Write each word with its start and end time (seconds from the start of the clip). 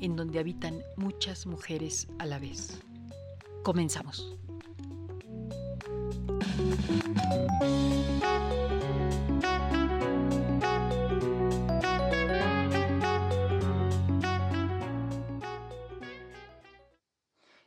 en 0.00 0.16
donde 0.16 0.38
habitan 0.38 0.82
muchas 0.96 1.46
mujeres 1.46 2.08
a 2.18 2.26
la 2.26 2.38
vez. 2.38 2.80
Comenzamos. 3.62 4.36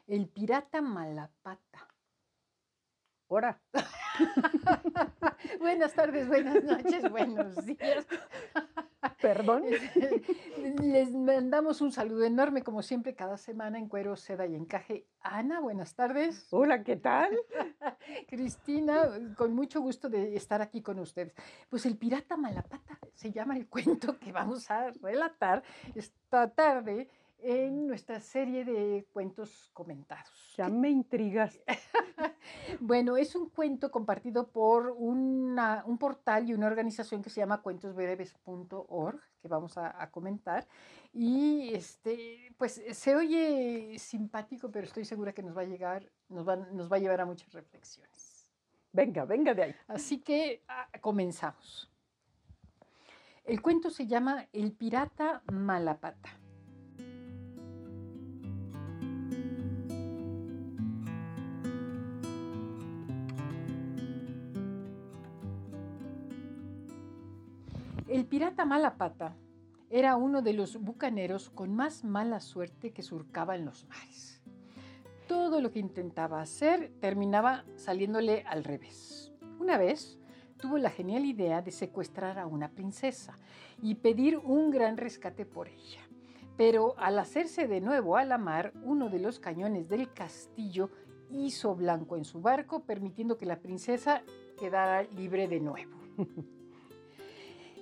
El 0.07 0.27
pirata 0.27 0.81
Malapata. 0.81 1.87
Ahora. 3.29 3.61
buenas 5.59 5.93
tardes, 5.93 6.27
buenas 6.27 6.63
noches, 6.63 7.09
buenos 7.09 7.65
días. 7.65 8.05
Perdón. 9.21 9.63
Les 10.81 11.11
mandamos 11.11 11.81
un 11.81 11.91
saludo 11.91 12.23
enorme, 12.23 12.63
como 12.63 12.81
siempre, 12.81 13.13
cada 13.15 13.37
semana 13.37 13.77
en 13.77 13.87
Cuero, 13.87 14.15
Seda 14.15 14.47
y 14.47 14.55
Encaje. 14.55 15.05
Ana, 15.21 15.59
buenas 15.59 15.93
tardes. 15.95 16.47
Hola, 16.49 16.83
¿qué 16.83 16.95
tal? 16.95 17.37
Cristina, 18.27 19.09
con 19.37 19.53
mucho 19.53 19.81
gusto 19.81 20.09
de 20.09 20.35
estar 20.35 20.61
aquí 20.61 20.81
con 20.81 20.99
ustedes. 20.99 21.33
Pues 21.69 21.85
el 21.85 21.97
pirata 21.97 22.35
Malapata 22.35 22.97
se 23.13 23.31
llama 23.31 23.55
el 23.55 23.67
cuento 23.67 24.17
que 24.17 24.31
vamos 24.31 24.69
a 24.71 24.91
relatar 25.01 25.63
esta 25.93 26.49
tarde 26.49 27.07
en 27.43 27.87
nuestra 27.87 28.19
serie 28.19 28.63
de 28.63 29.07
cuentos 29.11 29.69
comentados. 29.73 30.53
Ya 30.55 30.69
me 30.69 30.89
intrigas. 30.89 31.59
bueno, 32.79 33.17
es 33.17 33.35
un 33.35 33.49
cuento 33.49 33.91
compartido 33.91 34.47
por 34.51 34.93
una, 34.97 35.83
un 35.85 35.97
portal 35.97 36.49
y 36.49 36.53
una 36.53 36.67
organización 36.67 37.21
que 37.21 37.29
se 37.29 37.41
llama 37.41 37.61
cuentosbreves.org, 37.61 39.19
que 39.41 39.47
vamos 39.47 39.77
a, 39.77 40.01
a, 40.01 40.11
comentar. 40.11 40.67
Y 41.13 41.73
este, 41.73 42.53
pues 42.57 42.81
se 42.91 43.15
oye 43.15 43.97
simpático, 43.97 44.71
pero 44.71 44.85
estoy 44.85 45.05
segura 45.05 45.33
que 45.33 45.43
nos 45.43 45.55
va 45.55 45.61
a 45.61 45.65
llegar, 45.65 46.11
nos 46.29 46.47
va, 46.47 46.55
nos 46.55 46.91
va 46.91 46.97
a 46.97 46.99
llevar 46.99 47.21
a 47.21 47.25
muchas 47.25 47.51
reflexiones. 47.53 48.51
Venga, 48.93 49.25
venga 49.25 49.53
de 49.53 49.63
ahí. 49.63 49.75
Así 49.87 50.19
que 50.19 50.63
ah, 50.67 50.87
comenzamos. 50.99 51.89
El 53.43 53.61
cuento 53.61 53.89
se 53.89 54.05
llama 54.05 54.47
El 54.53 54.73
pirata 54.73 55.41
Malapata. 55.51 56.40
El 68.11 68.25
pirata 68.25 68.65
Malapata 68.65 69.37
era 69.89 70.17
uno 70.17 70.41
de 70.41 70.51
los 70.51 70.75
bucaneros 70.75 71.49
con 71.49 71.73
más 71.73 72.03
mala 72.03 72.41
suerte 72.41 72.91
que 72.91 73.03
surcaban 73.03 73.63
los 73.63 73.87
mares. 73.87 74.41
Todo 75.29 75.61
lo 75.61 75.71
que 75.71 75.79
intentaba 75.79 76.41
hacer 76.41 76.91
terminaba 76.99 77.63
saliéndole 77.77 78.43
al 78.45 78.65
revés. 78.65 79.31
Una 79.61 79.77
vez 79.77 80.19
tuvo 80.57 80.77
la 80.77 80.89
genial 80.89 81.23
idea 81.23 81.61
de 81.61 81.71
secuestrar 81.71 82.37
a 82.37 82.47
una 82.47 82.71
princesa 82.71 83.37
y 83.81 83.95
pedir 83.95 84.37
un 84.39 84.71
gran 84.71 84.97
rescate 84.97 85.45
por 85.45 85.69
ella. 85.69 86.01
Pero 86.57 86.95
al 86.99 87.17
hacerse 87.17 87.69
de 87.69 87.79
nuevo 87.79 88.17
a 88.17 88.25
la 88.25 88.37
mar, 88.37 88.73
uno 88.83 89.07
de 89.07 89.19
los 89.19 89.39
cañones 89.39 89.87
del 89.87 90.11
castillo 90.11 90.89
hizo 91.29 91.75
blanco 91.75 92.17
en 92.17 92.25
su 92.25 92.41
barco, 92.41 92.81
permitiendo 92.81 93.37
que 93.37 93.45
la 93.45 93.61
princesa 93.61 94.21
quedara 94.59 95.03
libre 95.03 95.47
de 95.47 95.61
nuevo. 95.61 95.97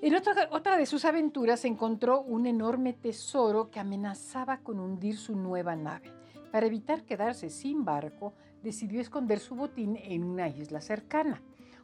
En 0.01 0.15
otra, 0.15 0.47
otra, 0.51 0.77
de 0.77 0.85
sus 0.85 1.03
aventuras 1.03 1.65
encontró 1.65 2.21
un 2.21 2.45
enorme 2.45 2.93
tesoro 2.93 3.69
que 3.69 3.81
amenazaba 3.81 4.59
con 4.59 4.79
hundir 4.79 5.17
su 5.17 5.35
nueva 5.35 5.75
nave. 5.75 6.13
Para 6.51 6.67
evitar 6.67 7.03
quedarse 7.03 7.49
sin 7.49 7.83
barco, 7.83 8.33
decidió 8.63 9.01
esconder 9.01 9.39
su 9.39 9.55
botín 9.55 9.97
en 9.97 10.23
una 10.23 10.47
isla 10.47 10.79
cercana. 10.79 11.41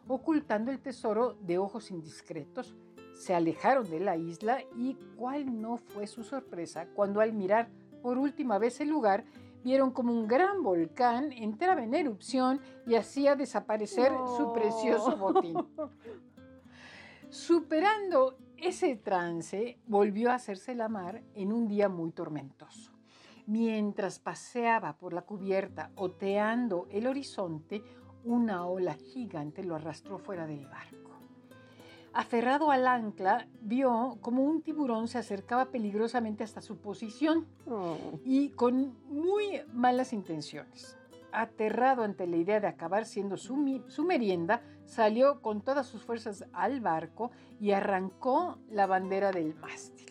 Ocultando 0.08 0.72
el 0.72 0.80
tesoro 0.80 1.34
de 1.42 1.58
ojos 1.58 1.92
indiscretos, 1.92 2.74
se 3.14 3.36
alejaron 3.36 3.90
de 3.90 4.00
la 4.00 4.16
isla 4.16 4.60
y 4.78 4.96
cuál 5.18 5.62
no 5.62 5.78
fue 5.78 6.08
su 6.08 6.24
sorpresa 6.24 6.88
cuando 6.94 7.20
al 7.20 7.34
mirar 7.34 7.70
por 8.02 8.18
última 8.18 8.60
vez 8.60 8.80
el 8.82 8.90
lugar, 8.90 9.26
vieron 9.64 9.90
como 9.90 10.14
un 10.14 10.28
gran 10.28 10.62
volcán 10.62 11.32
entraba 11.34 11.84
en 11.84 11.96
erupción 11.96 12.62
y 12.86 12.94
hacía 12.94 13.36
desaparecer 13.36 14.12
no. 14.12 14.38
su 14.38 14.54
precioso 14.54 15.18
botín. 15.18 15.56
Superando 17.36 18.38
ese 18.56 18.96
trance, 18.96 19.78
volvió 19.88 20.32
a 20.32 20.36
hacerse 20.36 20.74
la 20.74 20.88
mar 20.88 21.22
en 21.34 21.52
un 21.52 21.68
día 21.68 21.90
muy 21.90 22.12
tormentoso. 22.12 22.94
Mientras 23.46 24.20
paseaba 24.20 24.98
por 24.98 25.12
la 25.12 25.24
cubierta 25.24 25.92
oteando 25.96 26.88
el 26.90 27.08
horizonte, 27.08 27.84
una 28.24 28.66
ola 28.66 28.94
gigante 28.94 29.66
lo 29.66 29.76
arrastró 29.76 30.18
fuera 30.18 30.48
del 30.48 30.66
barco. 30.66 31.12
Aferrado 32.14 32.72
al 32.72 32.88
ancla, 32.88 33.50
vio 33.60 34.18
como 34.22 34.42
un 34.42 34.62
tiburón 34.62 35.10
se 35.10 35.18
acercaba 35.18 35.66
peligrosamente 35.66 36.46
hasta 36.46 36.62
su 36.62 36.78
posición 36.78 37.48
oh. 37.68 37.98
y 38.24 38.52
con 38.52 38.96
muy 39.10 39.62
malas 39.74 40.14
intenciones 40.14 40.98
aterrado 41.36 42.04
ante 42.04 42.28
la 42.28 42.38
idea 42.38 42.60
de 42.60 42.68
acabar 42.68 43.06
siendo 43.06 43.38
su, 43.38 43.84
su, 43.88 44.04
merienda, 44.04 44.62
salió 44.86 45.42
con 45.42 45.62
todas 45.62 45.88
sus 45.88 46.04
fuerzas 46.04 46.46
al 46.54 46.82
barco 46.82 47.32
y 47.60 47.72
arrancó 47.72 48.60
la 48.70 48.86
bandera 48.86 49.32
del 49.32 49.56
mástil. 49.56 50.06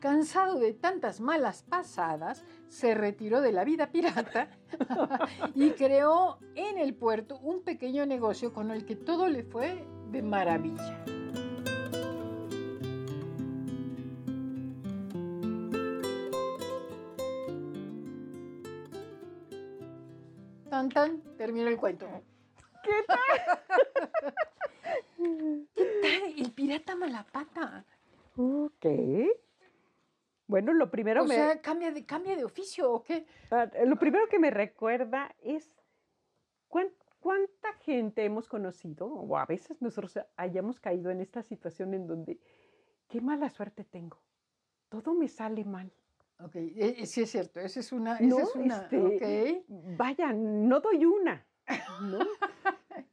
Cansado 0.00 0.60
de 0.60 0.74
tantas 0.74 1.20
malas 1.20 1.64
pasadas, 1.64 2.44
se 2.68 2.94
retiró 2.94 3.40
de 3.40 3.50
la 3.50 3.64
vida 3.64 3.90
pirata 3.90 4.48
y 5.54 5.70
creó 5.70 6.38
en 6.54 6.78
el 6.78 6.94
puerto 6.94 7.38
un 7.40 7.62
pequeño 7.62 8.06
negocio 8.06 8.52
con 8.52 8.70
el 8.70 8.84
que 8.84 8.94
todo 8.94 9.28
le 9.28 9.42
fue 9.42 9.84
de 10.12 10.22
maravilla. 10.22 11.04
Tan, 20.70 20.90
tan, 20.90 21.22
termino 21.36 21.68
el 21.68 21.76
cuento. 21.76 22.06
¿Qué 22.88 23.04
tal? 23.06 23.18
¿Qué 25.74 25.86
tal? 26.02 26.22
El 26.38 26.52
pirata 26.52 26.96
malapata. 26.96 27.84
Ok. 28.36 28.86
Bueno, 30.46 30.72
lo 30.72 30.90
primero 30.90 31.22
o 31.22 31.26
me... 31.26 31.34
sea, 31.34 31.60
¿cambia 31.60 31.90
de, 31.90 32.06
¿cambia 32.06 32.34
de 32.34 32.44
oficio 32.44 32.90
o 32.90 33.02
qué? 33.02 33.26
Ah, 33.50 33.68
lo 33.84 33.96
primero 33.96 34.26
que 34.28 34.38
me 34.38 34.50
recuerda 34.50 35.34
es 35.42 35.70
cuán, 36.68 36.88
cuánta 37.20 37.74
gente 37.80 38.24
hemos 38.24 38.48
conocido, 38.48 39.06
o 39.06 39.36
a 39.36 39.44
veces 39.44 39.82
nosotros 39.82 40.18
hayamos 40.36 40.80
caído 40.80 41.10
en 41.10 41.20
esta 41.20 41.42
situación 41.42 41.92
en 41.92 42.06
donde, 42.06 42.40
qué 43.08 43.20
mala 43.20 43.50
suerte 43.50 43.84
tengo, 43.84 44.22
todo 44.88 45.12
me 45.12 45.28
sale 45.28 45.64
mal. 45.66 45.92
Ok, 46.40 46.54
eh, 46.54 47.04
sí 47.04 47.20
es 47.22 47.30
cierto, 47.30 47.60
esa 47.60 47.80
es 47.80 47.92
una... 47.92 48.18
No, 48.20 48.38
esa 48.38 48.48
es 48.48 48.54
una 48.54 48.76
este, 48.76 48.98
okay. 48.98 49.64
Vaya, 49.68 50.32
no 50.32 50.80
doy 50.80 51.04
una. 51.04 51.44
¿No? 52.02 52.18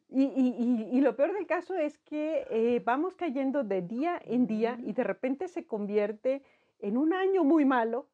y, 0.10 0.24
y, 0.24 0.56
y, 0.58 0.98
y, 0.98 1.02
lo 1.02 1.16
peor 1.16 1.34
del 1.34 1.46
caso 1.46 1.76
es 1.76 1.98
que 2.00 2.46
eh, 2.50 2.82
vamos 2.84 3.16
cayendo 3.16 3.64
de 3.64 3.82
día 3.82 4.22
en 4.24 4.48
día 4.48 4.80
y 4.84 4.94
de 4.94 5.04
repente 5.04 5.48
se 5.48 5.66
convierte 5.66 6.44
en 6.80 6.98
un 6.98 7.14
año 7.14 7.44
muy 7.44 7.66
malo 7.66 8.08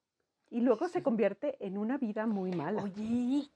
y 0.50 0.62
luego 0.62 0.88
se 0.88 1.02
convierte 1.02 1.58
en 1.66 1.78
una 1.78 1.98
vida 1.98 2.26
muy 2.28 2.52
mala. 2.52 2.84
Oye, 2.84 3.50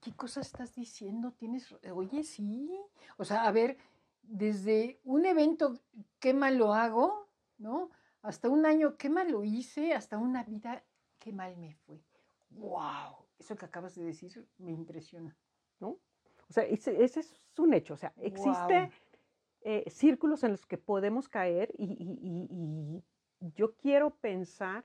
¿qué 0.00 0.12
cosa 0.12 0.40
estás 0.40 0.74
diciendo? 0.74 1.32
Tienes, 1.32 1.74
oye, 1.92 2.24
sí. 2.24 2.70
O 3.18 3.24
sea, 3.24 3.44
a 3.44 3.52
ver, 3.52 3.76
desde 4.22 5.00
un 5.04 5.26
evento, 5.26 5.78
qué 6.18 6.32
mal 6.32 6.56
lo 6.56 6.72
hago, 6.72 7.28
¿no? 7.58 7.90
Hasta 8.22 8.48
un 8.48 8.66
año, 8.66 8.96
qué 8.96 9.10
mal 9.10 9.30
lo 9.30 9.44
hice, 9.44 9.92
hasta 9.92 10.18
una 10.18 10.44
vida, 10.44 10.82
qué 11.18 11.32
mal 11.32 11.56
me 11.56 11.74
fue. 11.74 12.00
¡Wow! 12.50 13.26
Eso 13.38 13.56
que 13.56 13.64
acabas 13.64 13.94
de 13.94 14.04
decir 14.04 14.46
me 14.58 14.72
impresiona. 14.72 15.36
¿no? 15.80 15.98
O 16.50 16.52
sea, 16.52 16.64
ese, 16.64 17.02
ese 17.02 17.20
es 17.20 17.40
un 17.58 17.72
hecho. 17.74 17.94
O 17.94 17.96
sea, 17.96 18.12
existe 18.16 18.90
eh, 19.62 19.84
círculos 19.88 20.42
en 20.44 20.50
los 20.52 20.66
que 20.66 20.78
podemos 20.78 21.28
caer 21.28 21.72
y, 21.78 21.84
y- 21.84 22.18
y- 22.20 23.04
y 23.40 23.52
yo 23.54 23.74
quiero 23.76 24.10
pensar 24.16 24.84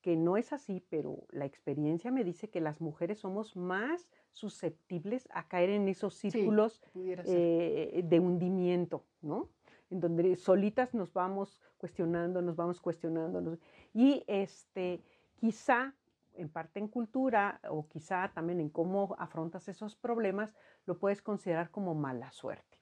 que 0.00 0.16
no 0.16 0.36
es 0.36 0.52
así, 0.52 0.80
pero 0.88 1.26
la 1.30 1.44
experiencia 1.44 2.10
me 2.10 2.24
dice 2.24 2.48
que 2.50 2.60
las 2.60 2.80
mujeres 2.80 3.18
somos 3.20 3.54
más 3.56 4.08
susceptibles 4.32 5.28
a 5.32 5.46
caer 5.46 5.70
en 5.70 5.86
esos 5.88 6.14
círculos 6.14 6.80
eh, 7.28 8.02
de 8.04 8.18
hundimiento, 8.18 9.04
¿no? 9.20 9.48
En 9.90 10.00
donde 10.00 10.34
solitas 10.36 10.94
nos 10.94 11.12
vamos 11.12 11.60
cuestionando, 11.78 12.42
nos 12.42 12.56
vamos 12.56 12.80
cuestionando. 12.80 13.40
nos- 13.40 13.58
y 13.92 14.24
este, 14.26 15.02
quizá, 15.36 15.94
en 16.34 16.48
parte 16.48 16.78
en 16.80 16.88
cultura 16.88 17.60
o 17.68 17.88
quizá 17.88 18.30
también 18.34 18.60
en 18.60 18.70
cómo 18.70 19.14
afrontas 19.18 19.68
esos 19.68 19.96
problemas, 19.96 20.54
lo 20.86 20.98
puedes 20.98 21.22
considerar 21.22 21.70
como 21.70 21.94
mala 21.94 22.30
suerte. 22.32 22.78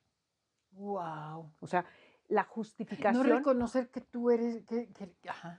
¡Wow! 0.72 1.52
O 1.60 1.66
sea, 1.66 1.84
la 2.28 2.42
No 2.44 2.48
justificación, 2.48 3.26
reconocer 3.26 3.90
que 3.90 4.00
tú 4.00 4.30
eres, 4.30 4.64
que, 4.66 4.88
que- 4.92 5.14
ajá. 5.28 5.58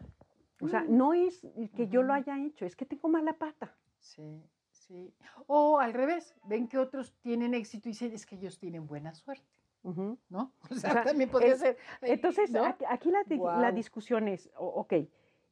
o 0.62 0.68
sea, 0.68 0.84
no 0.88 1.14
es 1.14 1.42
que 1.76 1.88
yo 1.88 2.02
lo 2.04 2.14
haya 2.14 2.40
hecho, 2.40 2.66
es 2.66 2.76
que 2.76 2.86
tengo 2.86 3.10
mala 3.10 3.34
pata. 3.34 3.76
Sí, 4.00 4.42
sí. 4.70 5.14
O 5.48 5.80
al 5.80 5.94
revés, 5.94 6.34
ven 6.46 6.68
que 6.68 6.78
otros 6.78 7.14
tienen 7.22 7.54
éxito 7.54 7.90
y 7.90 7.92
dicen, 7.92 8.14
es 8.14 8.26
que 8.26 8.36
ellos 8.36 8.58
tienen 8.58 8.88
buena 8.88 9.14
suerte, 9.14 9.60
Ujú. 9.84 10.18
¿no? 10.30 10.54
O 10.72 10.76
sea, 10.76 10.94
sea, 10.94 11.04
también 11.04 11.30
podría 11.30 11.54
es- 11.54 11.60
ser. 11.60 11.78
Entonces, 12.02 12.52
¿no? 12.52 12.64
aquí, 12.88 13.12
la, 13.12 13.24
di- 13.26 13.38
la 13.38 13.72
discusión 13.74 14.28
es, 14.30 14.50
o- 14.56 14.68
ok, 14.82 14.94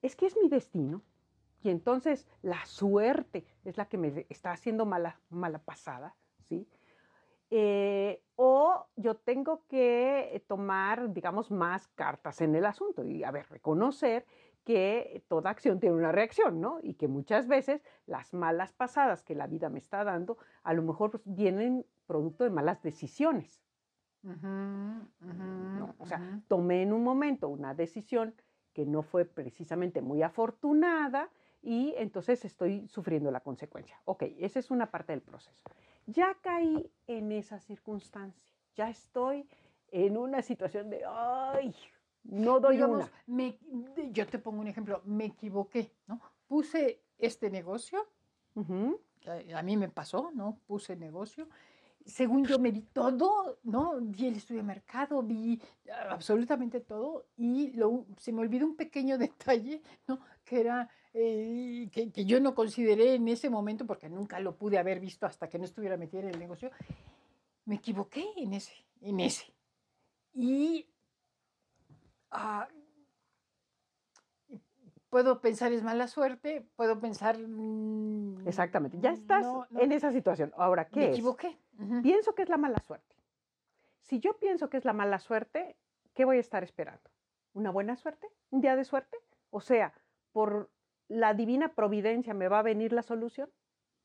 es 0.01 0.15
que 0.15 0.25
es 0.25 0.37
mi 0.41 0.47
destino 0.47 1.01
y 1.61 1.69
entonces 1.69 2.27
la 2.41 2.65
suerte 2.65 3.45
es 3.63 3.77
la 3.77 3.85
que 3.85 3.97
me 3.97 4.25
está 4.29 4.51
haciendo 4.51 4.85
mala, 4.85 5.19
mala 5.29 5.59
pasada, 5.59 6.15
¿sí? 6.47 6.67
Eh, 7.51 8.21
o 8.35 8.85
yo 8.95 9.15
tengo 9.15 9.65
que 9.67 10.43
tomar, 10.47 11.11
digamos, 11.11 11.49
más 11.49 11.87
cartas 11.89 12.41
en 12.41 12.55
el 12.55 12.65
asunto 12.65 13.03
y, 13.03 13.23
a 13.23 13.31
ver, 13.31 13.47
reconocer 13.49 14.25
que 14.63 15.23
toda 15.27 15.49
acción 15.49 15.79
tiene 15.79 15.95
una 15.95 16.11
reacción, 16.11 16.61
¿no? 16.61 16.79
Y 16.83 16.93
que 16.93 17.07
muchas 17.07 17.47
veces 17.47 17.83
las 18.05 18.33
malas 18.33 18.71
pasadas 18.71 19.23
que 19.23 19.33
la 19.33 19.47
vida 19.47 19.69
me 19.69 19.79
está 19.79 20.03
dando, 20.03 20.37
a 20.63 20.73
lo 20.73 20.83
mejor 20.83 21.09
pues, 21.09 21.23
vienen 21.25 21.85
producto 22.05 22.43
de 22.43 22.51
malas 22.51 22.83
decisiones. 22.83 23.63
O 25.97 26.05
sea, 26.05 26.41
tomé 26.47 26.83
en 26.83 26.93
un 26.93 27.03
momento 27.03 27.49
una 27.49 27.73
decisión 27.73 28.35
que 28.73 28.85
no 28.85 29.01
fue 29.01 29.25
precisamente 29.25 30.01
muy 30.01 30.21
afortunada 30.21 31.29
y 31.61 31.93
entonces 31.97 32.45
estoy 32.45 32.87
sufriendo 32.87 33.31
la 33.31 33.41
consecuencia. 33.41 33.99
Ok, 34.05 34.23
esa 34.39 34.59
es 34.59 34.71
una 34.71 34.89
parte 34.91 35.13
del 35.13 35.21
proceso. 35.21 35.61
Ya 36.05 36.35
caí 36.41 36.91
en 37.07 37.31
esa 37.31 37.59
circunstancia, 37.59 38.53
ya 38.75 38.89
estoy 38.89 39.47
en 39.91 40.17
una 40.17 40.41
situación 40.41 40.89
de, 40.89 41.03
ay, 41.05 41.75
no 42.23 42.59
doy 42.59 42.75
Digamos, 42.75 43.05
una. 43.05 43.11
me- 43.27 43.57
yo 44.11 44.25
te 44.27 44.39
pongo 44.39 44.61
un 44.61 44.67
ejemplo, 44.67 45.01
me 45.05 45.25
equivoqué, 45.25 45.91
¿no? 46.07 46.21
Puse 46.47 47.03
este 47.17 47.49
negocio, 47.49 48.07
Ujú, 48.55 48.99
que 49.19 49.53
a 49.53 49.59
a 49.59 49.63
mí 49.63 49.77
me 49.77 49.89
pasó, 49.89 50.31
¿no? 50.33 50.59
Puse 50.65 50.95
negocio. 50.95 51.47
Según 52.05 52.45
yo 52.45 52.57
me 52.59 52.71
vi 52.71 52.81
todo, 52.81 53.59
¿no? 53.63 53.97
Vi 54.01 54.27
el 54.27 54.37
estudio 54.37 54.61
de 54.61 54.67
mercado, 54.67 55.21
vi 55.21 55.61
ah, 55.91 56.07
absolutamente 56.11 56.79
todo 56.79 57.27
y 57.37 57.71
lo- 57.73 58.05
se 58.17 58.31
me 58.31 58.41
olvidó 58.41 58.65
un 58.65 58.75
pequeño 58.75 59.17
detalle, 59.57 59.81
¿no? 60.07 60.19
Que 60.43 60.61
era, 60.61 60.89
eh, 61.13 61.89
que, 61.91 62.11
que 62.11 62.25
yo 62.25 62.39
no 62.39 62.53
consideré 62.55 63.15
en 63.15 63.27
ese 63.27 63.49
momento 63.49 63.85
porque 63.85 64.09
nunca 64.09 64.39
lo 64.39 64.55
pude 64.55 64.77
haber 64.77 64.99
visto 64.99 65.25
hasta 65.25 65.49
que 65.49 65.57
no 65.57 65.65
estuviera 65.65 65.97
metida 65.97 66.21
en 66.21 66.29
el 66.29 66.39
negocio. 66.39 66.71
Me 67.65 67.75
equivoqué 67.75 68.25
en 68.37 68.53
ese, 68.53 68.73
en 69.01 69.19
ese. 69.19 69.53
Y 70.33 70.87
ah, 72.31 72.67
puedo 75.09 75.41
pensar 75.41 75.71
es 75.73 75.83
mala 75.83 76.07
suerte, 76.07 76.65
puedo 76.75 76.99
pensar... 76.99 77.37
mm, 77.37 78.47
Exactamente, 78.47 78.97
ya 78.99 79.11
estás 79.11 79.43
no, 79.43 79.67
no, 79.69 79.79
en 79.81 79.91
esa 79.91 80.11
situación. 80.11 80.53
Ahora, 80.57 80.83
me 80.83 80.89
¿qué 80.91 81.05
es? 81.05 81.11
equivoqué. 81.11 81.57
Ujú. 81.79 82.01
Pienso 82.01 82.35
que 82.35 82.43
es 82.43 82.49
la 82.49 82.57
mala 82.57 82.79
suerte. 82.85 83.15
Si 84.01 84.19
yo 84.19 84.37
pienso 84.37 84.69
que 84.69 84.77
es 84.77 84.85
la 84.85 84.93
mala 84.93 85.19
suerte, 85.19 85.75
¿qué 86.13 86.25
voy 86.25 86.37
a 86.37 86.41
estar 86.41 86.63
esperando? 86.63 87.09
¿Una 87.53 87.71
buena 87.71 87.95
suerte? 87.95 88.27
¿Un 88.51 88.61
día 88.61 88.75
de 88.75 88.83
suerte? 88.85 89.17
O 89.49 89.61
sea, 89.61 89.93
por 90.31 90.69
la 91.09 91.33
divina 91.33 91.73
providencia 91.73 92.33
me 92.33 92.47
va 92.47 92.59
a 92.59 92.63
venir 92.63 92.93
la 92.93 93.03
solución. 93.03 93.49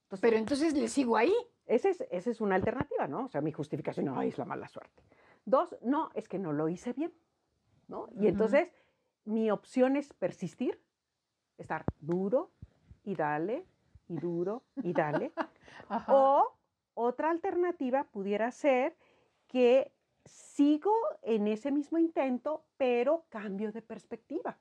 Entonces, 0.05 0.21
Pero 0.21 0.37
entonces 0.37 0.75
le 0.75 0.89
sigo 0.89 1.17
ahí. 1.17 1.33
esa 1.67 1.89
es, 1.89 2.01
esa 2.11 2.31
es 2.31 2.41
una 2.41 2.57
alternativa, 2.57 3.07
¿no? 3.07 3.27
O 3.27 3.29
sea, 3.29 3.41
mi 3.41 3.53
justificación, 3.53 4.07
no, 4.07 4.21
es 4.23 4.37
la 4.37 4.45
mala 4.45 4.69
suerte. 4.69 5.03
Dos, 5.45 5.77
no, 5.83 6.11
es 6.15 6.29
que 6.29 6.39
no 6.39 6.53
lo 6.53 6.69
hice 6.69 6.93
bien, 6.93 7.13
¿no? 7.89 8.09
Y 8.19 8.27
entonces 8.27 8.73
mi 9.25 9.51
opción 9.51 9.97
es 9.97 10.13
persistir, 10.15 10.81
estar 11.59 11.85
duro 12.01 12.51
y 13.05 13.15
dale, 13.15 13.67
y 14.09 14.17
duro 14.17 14.65
y 14.83 14.93
dale. 14.93 15.33
O 16.09 16.57
otra 16.95 17.31
alternativa 17.31 18.05
pudiera 18.05 18.51
ser 18.53 18.97
que 19.49 19.93
sigo 20.25 20.95
en 21.23 21.49
ese 21.49 21.71
mismo 21.71 21.99
intento, 21.99 22.65
pero 22.77 23.27
cambio 23.29 23.73
de 23.73 23.83
perspectiva. 23.83 24.59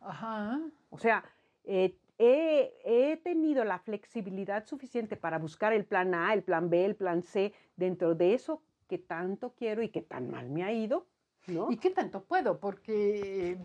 Ajá. 0.00 0.60
O 0.90 0.98
sea, 0.98 1.24
eh, 1.64 1.96
he, 2.18 2.74
he 2.84 3.16
tenido 3.18 3.64
la 3.64 3.78
flexibilidad 3.78 4.66
suficiente 4.66 5.16
para 5.16 5.38
buscar 5.38 5.72
el 5.72 5.84
plan 5.84 6.14
A, 6.14 6.32
el 6.34 6.42
plan 6.42 6.68
B, 6.70 6.84
el 6.84 6.96
plan 6.96 7.22
C 7.22 7.54
dentro 7.76 8.14
de 8.14 8.34
eso 8.34 8.62
que 8.90 8.98
tanto 8.98 9.54
quiero 9.54 9.82
y 9.82 9.88
que 9.88 10.02
tan 10.02 10.30
mal 10.30 10.50
me 10.50 10.64
ha 10.64 10.72
ido, 10.72 11.06
¿no? 11.46 11.70
¿Y 11.70 11.76
qué 11.76 11.90
tanto 11.90 12.24
puedo? 12.24 12.58
Porque, 12.58 13.56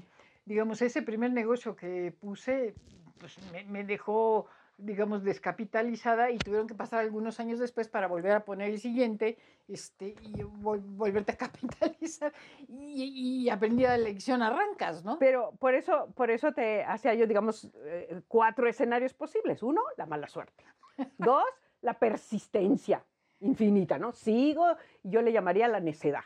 digamos, 0.46 0.84
ese 0.84 1.02
primer 1.02 1.32
negocio 1.32 1.76
que 1.76 2.12
puse, 2.12 2.76
pues 3.18 3.40
me, 3.52 3.64
me 3.64 3.84
dejó, 3.84 4.46
digamos, 4.78 5.24
descapitalizada 5.24 6.32
y 6.32 6.38
tuvieron 6.38 6.68
que 6.68 6.76
pasar 6.76 7.00
algunos 7.00 7.40
años 7.40 7.60
después 7.60 7.88
para 7.88 8.08
volver 8.08 8.34
a 8.34 8.44
poner 8.46 8.72
el 8.72 8.80
siguiente 8.80 9.38
este, 9.68 10.16
y 10.22 10.34
vol- 10.44 10.84
volverte 10.86 11.32
a 11.32 11.38
capitalizar. 11.50 12.34
Y, 12.68 13.44
y 13.46 13.50
aprendí 13.50 13.84
la 13.84 13.98
lección, 13.98 14.42
arrancas, 14.42 15.04
¿no? 15.06 15.18
Pero 15.20 15.52
por 15.60 15.76
eso, 15.76 16.12
por 16.16 16.30
eso 16.30 16.52
te 16.54 16.84
hacía 16.84 17.14
yo, 17.14 17.26
digamos, 17.28 17.70
eh, 17.86 18.22
cuatro 18.28 18.68
escenarios 18.68 19.14
posibles. 19.14 19.64
Uno, 19.64 19.82
la 19.98 20.06
mala 20.06 20.28
suerte. 20.28 20.64
Dos, 21.18 21.46
la 21.82 21.98
persistencia 22.00 23.06
infinita, 23.40 23.98
¿no? 23.98 24.12
Sigo, 24.14 24.66
yo 25.04 25.22
le 25.22 25.32
llamaría 25.32 25.68
la 25.68 25.80
necedad, 25.80 26.24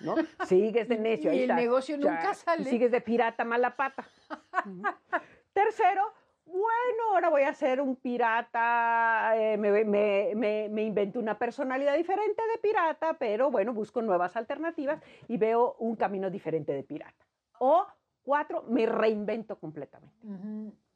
¿no? 0.00 0.16
Sigues 0.46 0.88
de 0.88 0.98
necio, 0.98 1.30
y 1.30 1.34
ahí 1.34 1.38
el 1.44 1.50
está. 1.50 1.54
negocio 1.56 1.96
Ya, 1.96 2.10
nunca 2.10 2.32
y 2.32 2.34
sale. 2.34 2.64
sigues 2.64 2.90
de 2.90 3.00
pirata 3.00 3.44
mala 3.44 3.76
pata. 3.76 4.08
Tercero, 5.52 6.12
bueno, 6.52 7.14
ahora 7.14 7.28
voy 7.30 7.42
a 7.42 7.52
ser 7.54 7.80
un 7.80 7.96
pirata, 7.96 9.32
eh, 9.36 9.56
me, 9.56 9.84
me- 9.84 10.32
me- 10.34 10.68
me 10.68 10.82
invento 10.82 11.18
una 11.18 11.38
personalidad 11.38 11.96
diferente 11.96 12.42
de 12.52 12.58
pirata, 12.58 13.14
pero 13.14 13.50
bueno, 13.50 13.72
busco 13.72 14.02
nuevas 14.02 14.36
alternativas 14.36 15.00
y 15.28 15.36
veo 15.36 15.76
un 15.78 15.96
camino 15.96 16.28
diferente 16.30 16.72
de 16.72 16.82
pirata. 16.82 17.24
O 17.58 17.86
cuatro, 18.22 18.64
me 18.68 18.86
reinvento 18.86 19.58
completamente. 19.58 20.14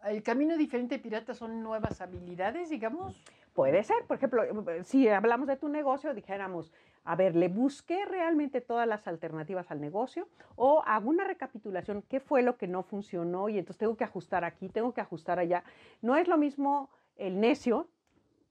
El 0.04 0.22
camino 0.22 0.56
diferente 0.56 0.96
de 0.96 1.02
pirata 1.02 1.34
son 1.34 1.62
nuevas 1.62 2.00
habilidades, 2.00 2.68
digamos. 2.70 3.22
Puede 3.54 3.82
ser, 3.84 4.04
por 4.06 4.16
ejemplo, 4.16 4.42
si 4.82 5.08
hablamos 5.08 5.46
de 5.46 5.56
tu 5.56 5.68
negocio, 5.68 6.12
dijéramos, 6.12 6.72
a 7.04 7.16
ver, 7.16 7.36
le 7.36 7.48
busqué 7.48 8.04
realmente 8.06 8.60
todas 8.60 8.88
las 8.88 9.06
alternativas 9.06 9.70
al 9.70 9.80
negocio 9.80 10.26
o 10.56 10.82
hago 10.86 11.10
una 11.10 11.24
recapitulación, 11.24 12.02
qué 12.08 12.18
fue 12.20 12.42
lo 12.42 12.56
que 12.56 12.66
no 12.66 12.82
funcionó 12.82 13.48
y 13.48 13.58
entonces 13.58 13.78
tengo 13.78 13.96
que 13.96 14.04
ajustar 14.04 14.44
aquí, 14.44 14.68
tengo 14.68 14.92
que 14.94 15.00
ajustar 15.02 15.38
allá. 15.38 15.64
No 16.00 16.16
es 16.16 16.28
lo 16.28 16.38
mismo 16.38 16.88
el 17.16 17.38
necio, 17.40 17.88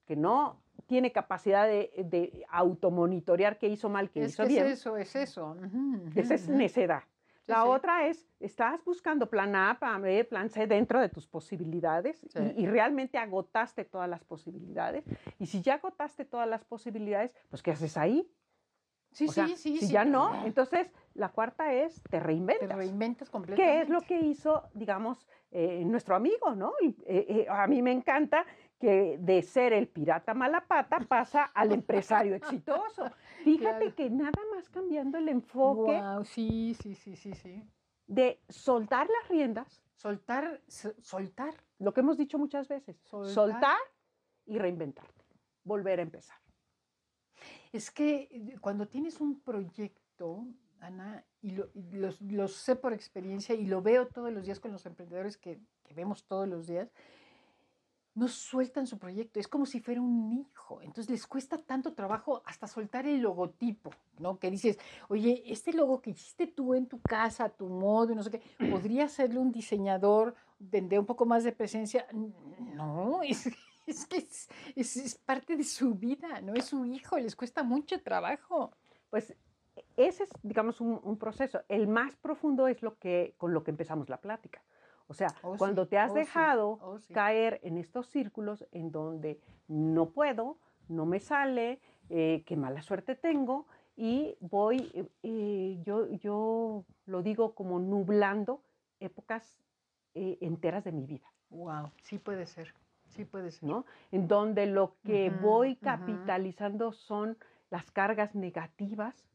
que 0.05 0.15
no 0.15 0.61
tiene 0.85 1.11
capacidad 1.11 1.65
de, 1.65 1.91
de 2.05 2.45
automonitorear 2.49 3.57
qué 3.57 3.67
hizo 3.67 3.89
mal, 3.89 4.09
qué 4.09 4.23
Es 4.23 4.33
hizo 4.33 4.43
que 4.43 4.49
bien. 4.49 4.65
es 4.67 4.79
eso, 4.79 4.97
es 4.97 5.15
eso. 5.15 5.55
Esa 6.15 6.33
es 6.35 6.47
necedad. 6.49 7.03
La 7.45 7.63
sí. 7.63 7.67
otra 7.67 8.07
es, 8.07 8.25
estás 8.39 8.83
buscando 8.85 9.29
plan 9.29 9.53
A, 9.55 9.77
plan 9.79 10.01
B, 10.01 10.23
plan 10.23 10.49
C 10.49 10.65
dentro 10.65 11.01
de 11.01 11.09
tus 11.09 11.27
posibilidades 11.27 12.19
Sí. 12.29 12.39
y, 12.57 12.63
y 12.63 12.67
realmente 12.67 13.17
agotaste 13.17 13.83
todas 13.83 14.09
las 14.09 14.23
posibilidades. 14.23 15.03
Y 15.39 15.47
si 15.47 15.61
ya 15.61 15.75
agotaste 15.75 16.23
todas 16.23 16.47
las 16.47 16.63
posibilidades, 16.63 17.35
pues 17.49 17.61
¿qué 17.61 17.71
haces 17.71 17.97
ahí? 17.97 18.29
Sí, 19.13 19.27
O 19.29 19.31
sea, 19.31 19.47
sí, 19.47 19.55
sí. 19.55 19.77
si 19.77 19.87
sí, 19.87 19.93
ya 19.93 20.03
no, 20.05 20.43
entonces 20.45 20.91
la 21.13 21.29
cuarta 21.29 21.71
es 21.71 22.01
te 22.03 22.09
Te 22.09 22.19
reinventas. 22.19 22.75
reinventas 22.75 23.29
completamente. 23.29 23.71
¿Qué 23.77 23.81
es 23.83 23.89
lo 23.89 24.01
que 24.01 24.19
hizo, 24.19 24.63
digamos, 24.73 25.27
eh, 25.51 25.83
nuestro 25.85 26.15
amigo, 26.15 26.55
¿no? 26.55 26.73
Y, 26.81 26.87
eh, 27.05 27.25
eh, 27.29 27.45
a 27.47 27.67
mí 27.67 27.81
me 27.83 27.91
encanta 27.91 28.43
que 28.79 29.17
de 29.19 29.41
ser 29.43 29.71
el 29.71 29.87
pirata 29.87 30.33
malapata 30.33 30.99
pasa 31.07 31.43
al 31.53 31.71
empresario 31.71 32.33
exitoso. 32.35 33.05
Fíjate 33.43 33.79
Claro. 33.93 33.95
que 33.95 34.09
nada 34.09 34.41
más 34.55 34.67
cambiando 34.69 35.19
el 35.19 35.29
enfoque 35.29 35.91
Guau, 35.99 36.25
sí, 36.25 36.75
sí, 36.81 36.95
sí, 36.95 37.15
sí, 37.15 37.33
sí. 37.35 37.63
de 38.07 38.41
soltar 38.49 39.07
las 39.07 39.29
riendas, 39.29 39.81
Soltar, 39.95 40.59
so- 40.67 40.93
soltar. 41.01 41.53
lo 41.79 41.93
que 41.93 42.01
hemos 42.01 42.17
dicho 42.17 42.37
muchas 42.39 42.67
veces, 42.67 42.97
Soltar. 43.03 43.33
soltar 43.33 43.77
y 44.45 44.57
reinventarte, 44.57 45.23
volver 45.63 45.99
a 45.99 46.01
empezar. 46.01 46.37
Es 47.73 47.91
que 47.91 48.29
eh, 48.31 48.55
cuando 48.61 48.87
tienes 48.87 49.19
un 49.19 49.41
proyecto, 49.41 50.45
Ana, 50.79 51.25
y 51.41 51.51
lo, 51.51 51.69
y 51.73 51.81
los- 51.97 52.21
lo 52.21 52.47
sé 52.47 52.75
por 52.75 52.93
experiencia 52.93 53.55
y 53.55 53.65
lo 53.65 53.81
veo 53.81 54.07
todos 54.07 54.31
los 54.31 54.45
días 54.45 54.59
con 54.59 54.71
los 54.71 54.85
emprendedores 54.85 55.37
que, 55.37 55.59
que 55.83 55.93
vemos 55.93 56.23
todos 56.25 56.47
los 56.47 56.67
días, 56.67 56.89
no 58.15 58.27
sueltan 58.27 58.85
su 58.85 58.99
proyecto, 58.99 59.39
es 59.39 59.47
como 59.47 59.65
si 59.65 59.79
fuera 59.79 59.99
un 59.99 60.31
hijo. 60.33 60.81
Entonces 60.83 61.09
les 61.09 61.25
cuesta 61.25 61.57
tanto 61.57 61.93
trabajo 61.93 62.43
hasta 62.45 62.67
soltar 62.67 63.07
el 63.07 63.21
logotipo, 63.21 63.89
¿no? 64.19 64.37
Que 64.37 64.51
dices, 64.51 64.77
oye, 65.09 65.41
este 65.47 65.73
logo 65.73 65.99
que 65.99 66.11
hiciste 66.11 66.45
tú 66.45 66.75
en 66.75 66.85
tu 66.85 67.01
casa, 67.01 67.45
a 67.45 67.49
tu 67.49 67.67
modo, 67.69 68.11
y 68.11 68.15
no 68.15 68.21
sé 68.21 68.29
qué, 68.29 68.41
podría 68.69 69.07
serle 69.09 69.39
un 69.39 69.51
diseñador, 69.51 70.35
vender 70.59 70.99
un 70.99 71.07
poco 71.07 71.25
más 71.25 71.43
de 71.43 71.53
presencia. 71.53 72.05
No, 72.75 73.21
es, 73.23 73.49
es 73.87 74.05
que 74.05 74.17
es, 74.17 74.49
es- 74.75 74.97
es 74.97 75.15
parte 75.15 75.55
de 75.57 75.63
su 75.63 75.95
vida, 75.95 76.41
no 76.41 76.53
es 76.53 76.65
su 76.65 76.85
hijo, 76.85 77.17
les 77.17 77.35
cuesta 77.35 77.63
mucho 77.63 78.01
trabajo. 78.01 78.71
Pues 79.09 79.35
ese 79.97 80.23
es, 80.23 80.29
digamos, 80.43 80.81
un, 80.81 80.99
un 81.03 81.17
proceso. 81.17 81.61
El 81.67 81.87
más 81.87 82.15
profundo 82.15 82.67
es 82.67 82.81
lo 82.81 82.97
que, 82.97 83.33
con 83.37 83.53
lo 83.53 83.63
que 83.63 83.71
empezamos 83.71 84.09
la 84.09 84.17
plática. 84.17 84.61
O 85.07 85.13
sea, 85.13 85.27
Oh, 85.43 85.53
sí, 85.53 85.59
cuando 85.59 85.87
te 85.87 85.97
has 85.97 86.11
oh, 86.11 86.13
sí, 86.15 86.19
dejado 86.19 86.79
oh, 86.81 86.97
sí. 86.99 87.13
caer 87.13 87.59
en 87.63 87.77
estos 87.77 88.07
círculos 88.07 88.65
en 88.71 88.91
donde 88.91 89.39
no 89.67 90.09
puedo, 90.09 90.57
no 90.87 91.05
me 91.05 91.19
sale, 91.19 91.79
eh, 92.09 92.43
qué 92.45 92.55
mala 92.55 92.81
suerte 92.81 93.15
tengo 93.15 93.67
y 93.95 94.35
voy, 94.39 94.89
eh, 94.93 95.07
eh, 95.23 95.79
yo, 95.85 96.07
yo 96.09 96.85
lo 97.05 97.21
digo 97.21 97.53
como 97.53 97.79
nublando 97.79 98.63
épocas 98.99 99.59
eh, 100.15 100.37
enteras 100.41 100.83
de 100.83 100.91
mi 100.93 101.05
vida. 101.05 101.27
Wow, 101.49 101.91
sí 102.01 102.17
puede 102.17 102.47
ser, 102.47 102.73
sí 103.13 103.25
puede 103.25 103.51
ser. 103.51 103.69
¿no? 103.69 103.85
En 104.11 104.27
donde 104.27 104.65
lo 104.65 104.97
que 105.03 105.29
Ujú, 105.29 105.29
voy 105.29 105.75
ujú. 105.81 105.83
capitalizando 105.83 106.91
son 106.91 107.37
las 107.69 107.91
cargas 107.91 108.35
negativas, 108.35 109.27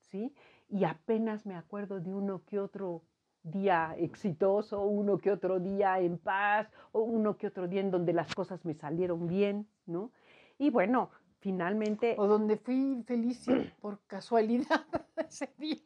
¿sí? 0.00 0.34
Y 0.68 0.84
apenas 0.84 1.46
me 1.46 1.54
acuerdo 1.54 2.00
de 2.00 2.14
uno 2.14 2.42
que 2.44 2.58
otro 2.58 3.02
día 3.42 3.94
exitoso, 3.98 4.82
uno 4.82 5.18
que 5.18 5.30
otro 5.30 5.60
día 5.60 6.00
en 6.00 6.18
paz, 6.18 6.70
o 6.92 7.02
uno 7.02 7.36
que 7.36 7.46
otro 7.46 7.68
día 7.68 7.80
en 7.80 7.90
donde 7.90 8.12
las 8.12 8.34
cosas 8.34 8.64
me 8.64 8.74
salieron 8.74 9.26
bien, 9.28 9.68
¿no? 9.86 10.12
Y 10.58 10.70
bueno, 10.70 11.10
finalmente, 11.40 12.16
O 12.16 12.26
donde 12.26 12.56
fui 12.56 13.02
feliz 13.06 13.46
por 13.80 14.00
casualidad 14.06 14.86
ese 15.28 15.54
día. 15.58 15.82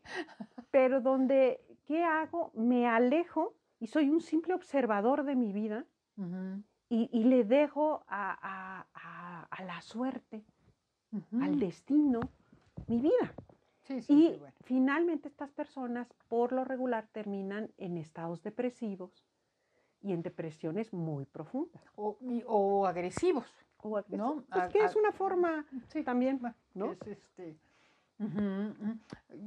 pero 0.71 1.01
donde, 1.01 1.61
¿qué 1.85 2.05
hago? 2.05 2.53
Me 2.55 2.87
alejo 2.87 3.57
y 3.81 3.87
soy 3.89 4.09
un 4.11 4.21
simple 4.21 4.55
observador 4.55 5.25
de 5.25 5.37
mi 5.37 5.53
vida 5.53 5.87
Ujú, 6.19 6.63
y, 6.89 7.09
y 7.13 7.25
le 7.25 7.45
dejo 7.45 8.05
a, 8.09 8.33
a- 8.41 8.87
a- 8.95 9.43
a 9.51 9.65
la 9.65 9.81
suerte, 9.83 10.45
al 11.41 11.59
destino, 11.59 12.21
mi 12.87 13.01
vida. 13.01 13.35
Sí, 13.83 14.03
sí, 14.03 14.13
Y 14.13 14.29
sí, 14.33 14.37
bueno. 14.39 14.55
finalmente 14.65 15.29
estas 15.29 15.51
personas 15.51 16.07
por 16.29 16.53
lo 16.53 16.65
regular 16.65 17.09
terminan 17.13 17.71
en 17.79 17.97
estados 17.97 18.43
depresivos 18.43 19.25
y 20.03 20.13
en 20.13 20.23
depresiones 20.23 20.93
muy 20.93 21.25
profundas. 21.25 21.83
o, 21.97 22.17
y- 22.21 22.43
o 22.47 22.87
agresivos, 22.87 23.47
O 23.83 23.97
agresivas. 23.97 24.37
¿no? 24.37 24.45
Pues 24.51 24.69
que 24.69 24.85
es 24.85 24.97
una 24.97 25.13
forma 25.13 25.65
Sí, 25.89 26.03
también, 26.05 26.41
¿no? 26.75 26.93
es 26.93 27.07
este. 27.07 27.57
Ujú. 28.19 28.99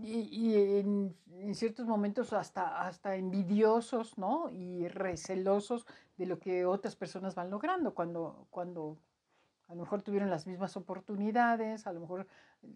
Y, 0.04 0.20
y 0.32 0.56
en, 0.80 1.16
en 1.32 1.56
ciertos 1.56 1.86
momentos 1.88 2.34
hasta, 2.34 2.86
hasta 2.88 3.16
envidiosos, 3.16 4.18
¿no? 4.18 4.50
Y 4.50 4.88
recelosos 4.88 5.86
de 6.18 6.26
lo 6.26 6.40
que 6.40 6.66
otras 6.66 6.96
personas 6.96 7.36
van 7.36 7.50
logrando 7.50 7.94
cuando, 7.94 8.48
cuando 8.50 8.98
a 9.68 9.76
lo 9.76 9.82
mejor 9.82 10.02
tuvieron 10.02 10.30
las 10.30 10.48
mismas 10.48 10.76
oportunidades, 10.78 11.88
a 11.88 11.94
lo 11.94 12.00
mejor 12.02 12.28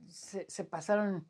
se, 0.07 0.45
se 0.49 0.63
pasaron 0.63 1.25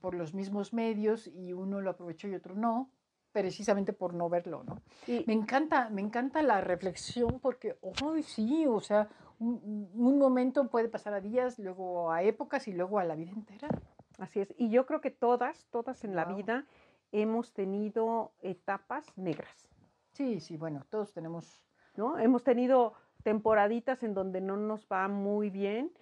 por 0.00 0.14
los 0.14 0.34
mismos 0.34 0.72
medios 0.72 1.26
y 1.26 1.52
uno 1.52 1.80
lo 1.80 1.90
aprovechó 1.90 2.28
y 2.28 2.34
otro 2.34 2.54
no, 2.54 2.90
precisamente 3.32 3.92
por 3.92 4.14
no 4.14 4.28
verlo, 4.28 4.62
¿no? 4.64 4.78
Y- 5.06 5.24
Me 5.26 5.32
encanta, 5.32 5.88
me 5.90 6.00
encanta 6.00 6.42
la 6.42 6.60
reflexión 6.60 7.40
porque, 7.40 7.76
hoy 8.02 8.22
sí, 8.22 8.66
o 8.66 8.80
sea, 8.80 9.08
un, 9.38 9.90
un 9.94 10.18
momento 10.18 10.68
puede 10.68 10.88
pasar 10.88 11.14
a 11.14 11.20
días, 11.20 11.58
luego 11.58 12.12
a 12.12 12.22
épocas 12.22 12.68
y 12.68 12.72
luego 12.72 12.98
a 12.98 13.04
la 13.04 13.14
vida 13.14 13.32
entera. 13.32 13.68
Así 14.20 14.38
es. 14.40 14.54
Y 14.56 14.68
yo 14.70 14.86
creo 14.86 15.00
que 15.00 15.10
todas, 15.10 15.66
todas 15.70 16.04
en 16.04 16.14
la 16.14 16.24
vida 16.26 16.66
hemos 17.10 17.52
tenido 17.52 18.32
etapas 18.42 19.06
negras, 19.16 19.68
Sí, 20.12 20.38
sí, 20.40 20.56
bueno, 20.56 20.84
todos 20.90 21.12
tenemos, 21.12 21.60
¿no? 21.96 22.18
Hemos 22.18 22.44
tenido 22.44 22.92
temporaditas 23.22 24.02
en 24.02 24.12
donde 24.14 24.40
no 24.40 24.56
nos 24.56 24.86
va 24.86 25.08
muy 25.08 25.50
bien 25.50 25.92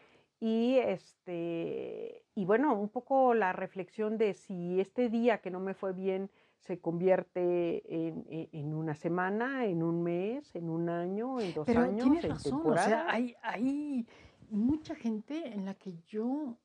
y 0.40 0.76
este 0.78 2.24
y 2.34 2.44
bueno, 2.44 2.74
un 2.78 2.88
poco 2.88 3.34
la 3.34 3.52
reflexión 3.52 4.18
de 4.18 4.34
si 4.34 4.80
este 4.80 5.08
día 5.08 5.38
que 5.38 5.50
no 5.50 5.60
me 5.60 5.74
fue 5.74 5.92
bien 5.92 6.30
se 6.58 6.78
convierte 6.80 7.82
en, 8.08 8.24
en- 8.28 8.48
en 8.52 8.74
una 8.74 8.94
semana, 8.94 9.64
en 9.66 9.82
un 9.82 10.02
mes, 10.02 10.54
en 10.56 10.68
un 10.70 10.88
año, 10.88 11.40
en 11.40 11.52
dos 11.54 11.66
pero 11.66 11.82
años, 11.82 12.02
tienes 12.02 12.24
en 12.24 12.30
razón, 12.30 12.52
o 12.54 12.56
temporada. 12.58 12.86
sea, 12.88 13.06
hay, 13.10 13.34
hay 13.42 14.06
mucha 14.50 14.94
gente 14.94 15.48
en 15.48 15.64
la 15.64 15.74
que 15.74 15.92
yo, 16.06 16.56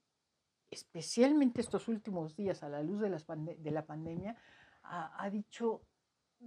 especialmente 0.74 1.62
estos 1.62 1.88
últimos 1.88 2.36
días 2.36 2.63
a 2.63 2.70
la 2.70 2.82
luz 2.82 3.00
de, 3.00 3.72
la 3.72 3.86
pandemia, 3.86 4.36
ha, 4.84 5.30
dicho, 5.30 5.82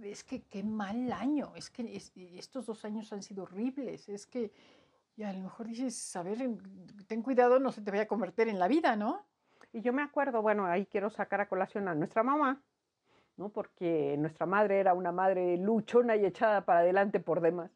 es 0.01 0.23
que 0.23 0.43
qué 0.43 0.63
mal 0.63 1.11
año, 1.11 1.53
es 1.55 1.69
que 1.69 1.95
es- 1.95 2.11
estos 2.15 2.67
dos 2.67 2.85
años 2.85 3.11
han 3.13 3.23
sido 3.23 3.43
horribles, 3.43 4.09
es 4.09 4.27
que, 4.27 4.51
y 5.15 5.23
a 5.23 5.33
lo 5.33 5.39
mejor 5.39 5.67
dices, 5.67 6.15
a 6.15 6.23
ver, 6.23 6.37
ten 7.07 7.23
cuidado, 7.23 7.59
no 7.59 7.71
se 7.71 7.81
te 7.81 7.89
vaya 7.89 8.03
a 8.03 8.07
convertir 8.07 8.47
en 8.47 8.59
la 8.59 8.67
vida, 8.67 8.95
¿no? 8.95 9.25
Y 9.73 9.81
yo 9.81 9.93
me 9.93 10.03
acuerdo, 10.03 10.41
bueno, 10.41 10.65
ahí 10.65 10.85
quiero 10.85 11.09
sacar 11.09 11.41
a 11.41 11.49
colación 11.49 11.87
a 11.87 11.95
nuestra 11.95 12.21
mamá, 12.23 12.61
¿no? 13.37 13.49
Porque 13.49 14.15
nuestra 14.17 14.45
madre 14.45 14.79
era 14.79 14.93
una 14.93 15.11
madre 15.11 15.57
luchona 15.57 16.15
y 16.15 16.25
echada 16.25 16.65
para 16.65 16.81
adelante 16.81 17.19
por 17.19 17.41
demás. 17.41 17.71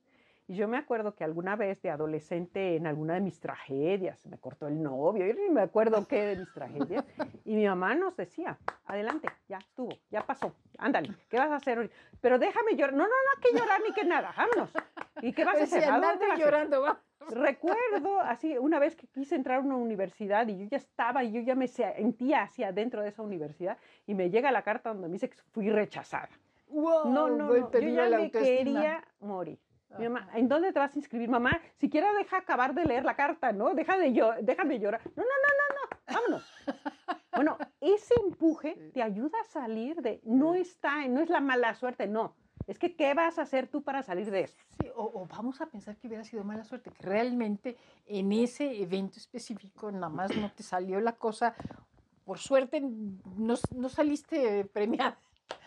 Y 0.52 0.56
yo 0.56 0.68
me 0.68 0.76
acuerdo 0.76 1.16
que 1.16 1.24
alguna 1.24 1.56
vez 1.56 1.82
de 1.82 1.92
adolescente 1.92 2.76
en 2.76 2.86
alguna 2.86 3.14
de 3.14 3.22
mis 3.22 3.40
tragedias, 3.40 4.26
me 4.26 4.38
cortó 4.38 4.68
el 4.68 4.84
novio, 4.84 5.26
ni 5.34 5.50
me 5.50 5.62
acuerdo 5.62 6.06
qué 6.10 6.26
de 6.26 6.36
mis 6.36 6.52
tragedias, 6.52 7.06
y 7.46 7.56
mi 7.56 7.66
mamá 7.66 7.96
nos 7.96 8.18
decía, 8.18 8.58
adelante, 8.84 9.30
ya 9.48 9.60
estuvo, 9.60 9.96
ya 10.10 10.26
pasó, 10.26 10.54
ándale, 10.78 11.16
¿qué 11.30 11.38
vas 11.38 11.52
a 11.52 11.56
hacer 11.56 11.80
hoy? 11.80 11.90
Pero 12.20 12.38
déjame 12.38 12.76
llorar, 12.76 12.92
no, 12.92 13.04
no, 13.04 13.10
no, 13.10 13.42
que 13.42 13.58
llorar 13.58 13.80
ni 13.82 13.94
que 13.94 14.04
nada, 14.04 14.34
vámonos. 14.36 14.74
¿Y 15.22 15.32
qué 15.32 15.46
vas 15.46 15.56
a 15.56 15.60
Pues 15.60 15.72
hacer? 15.72 15.90
¿A 15.90 16.00
dónde 16.02 16.28
vas 16.28 16.38
llorando, 16.38 16.82
va. 16.82 17.02
Recuerdo 17.30 18.20
así, 18.20 18.58
una 18.58 18.78
vez 18.78 18.98
que 18.98 19.08
quise 19.08 19.36
entrar 19.36 19.60
a 19.60 19.62
una 19.62 19.78
universidad 19.78 20.46
y 20.50 20.58
yo 20.58 20.66
ya 20.66 20.78
estaba 20.78 21.24
y 21.24 21.32
yo 21.32 21.40
ya 21.40 21.56
me 21.56 21.70
sentía 21.70 22.42
hacia 22.42 22.74
dentro 22.74 23.02
de 23.02 23.08
esa 23.08 23.22
universidad 23.22 23.78
y 24.06 24.16
me 24.16 24.30
llega 24.30 24.52
la 24.52 24.64
carta 24.64 24.90
donde 24.90 25.08
me 25.08 25.14
dice 25.14 25.30
que 25.30 25.38
fui 25.54 25.70
rechazada. 25.70 26.28
Wow, 26.68 27.10
No, 27.10 27.30
no, 27.30 27.48
no, 27.48 27.72
yo 27.72 27.80
ya 27.80 28.10
me 28.10 28.30
quería 28.32 29.02
morir. 29.22 29.58
Mi 29.98 30.10
mamá. 30.10 30.30
¿en 30.34 30.48
dónde 30.48 30.72
te 30.72 30.80
vas 30.80 30.96
a 30.96 31.00
inscribir, 31.00 31.30
mamá? 31.30 31.60
Siquiera 31.78 32.14
deja 32.14 32.38
acabar 32.38 32.74
de 32.74 32.86
leer 32.86 33.04
la 33.04 33.16
carta, 33.16 33.52
¿no? 33.52 33.74
Deja 33.74 33.98
de 33.98 34.14
yo, 34.14 34.32
déjame 34.42 34.80
llorar. 34.80 35.02
No, 35.16 35.24
no, 35.24 35.30
no, 35.30 35.52
no, 35.60 35.76
no, 35.76 36.14
vámonos. 36.14 36.54
Bueno, 37.34 37.58
ese 37.80 38.14
empuje 38.22 38.76
te 38.94 39.02
ayuda 39.02 39.40
a 39.40 39.46
salir 39.46 40.02
de, 40.02 40.20
no 40.26 40.54
está, 40.54 41.08
no 41.08 41.22
es 41.22 41.30
la 41.30 41.40
mala 41.40 41.74
suerte, 41.74 42.06
no. 42.06 42.36
Es 42.68 42.78
que, 42.78 42.96
¿qué 42.96 43.14
vas 43.14 43.40
a 43.40 43.44
hacer 43.44 43.68
tú 43.68 43.82
para 43.84 44.04
salir 44.04 44.30
de 44.30 44.42
eso? 44.42 44.58
Sí, 44.80 44.90
o, 44.96 45.22
o 45.22 45.26
vamos 45.26 45.62
a 45.62 45.66
pensar 45.66 45.96
que 45.98 46.08
hubiera 46.08 46.24
sido 46.26 46.44
mala 46.44 46.66
suerte, 46.66 46.92
que 46.92 47.02
realmente 47.02 47.78
en 48.06 48.32
ese 48.34 48.82
evento 48.82 49.18
específico 49.18 49.92
nada 49.92 50.10
más 50.10 50.36
no 50.36 50.52
te 50.52 50.62
salió 50.62 51.00
la 51.00 51.14
cosa, 51.14 51.56
por 52.26 52.38
suerte 52.38 52.82
no, 52.82 53.56
no 53.76 53.90
saliste 53.90 54.66
premiada. 54.66 55.18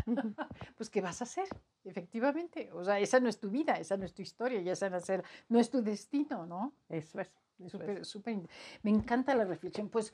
pues 0.76 0.90
¿qué 0.90 1.00
vas 1.00 1.20
a 1.20 1.24
hacer? 1.24 1.46
Efectivamente, 1.84 2.70
o 2.72 2.84
sea, 2.84 2.98
esa 3.00 3.20
no 3.20 3.28
es 3.28 3.38
tu 3.38 3.50
vida, 3.50 3.74
esa 3.74 3.96
no 3.96 4.04
es 4.04 4.14
tu 4.14 4.22
historia, 4.22 4.60
ya 4.62 4.72
esa 4.72 4.90
no 4.90 4.96
es, 4.98 5.06
no 5.48 5.58
es 5.58 5.70
tu 5.70 5.82
destino, 5.82 6.46
¿no? 6.46 6.74
Eso 6.88 7.20
es. 7.20 7.30
Eso 7.60 7.78
Súper, 7.78 7.98
es. 7.98 8.08
súper. 8.08 8.34
in- 8.34 8.48
Me 8.82 8.90
encanta 8.90 9.34
la 9.34 9.44
reflexión. 9.44 9.88
Pues, 9.88 10.12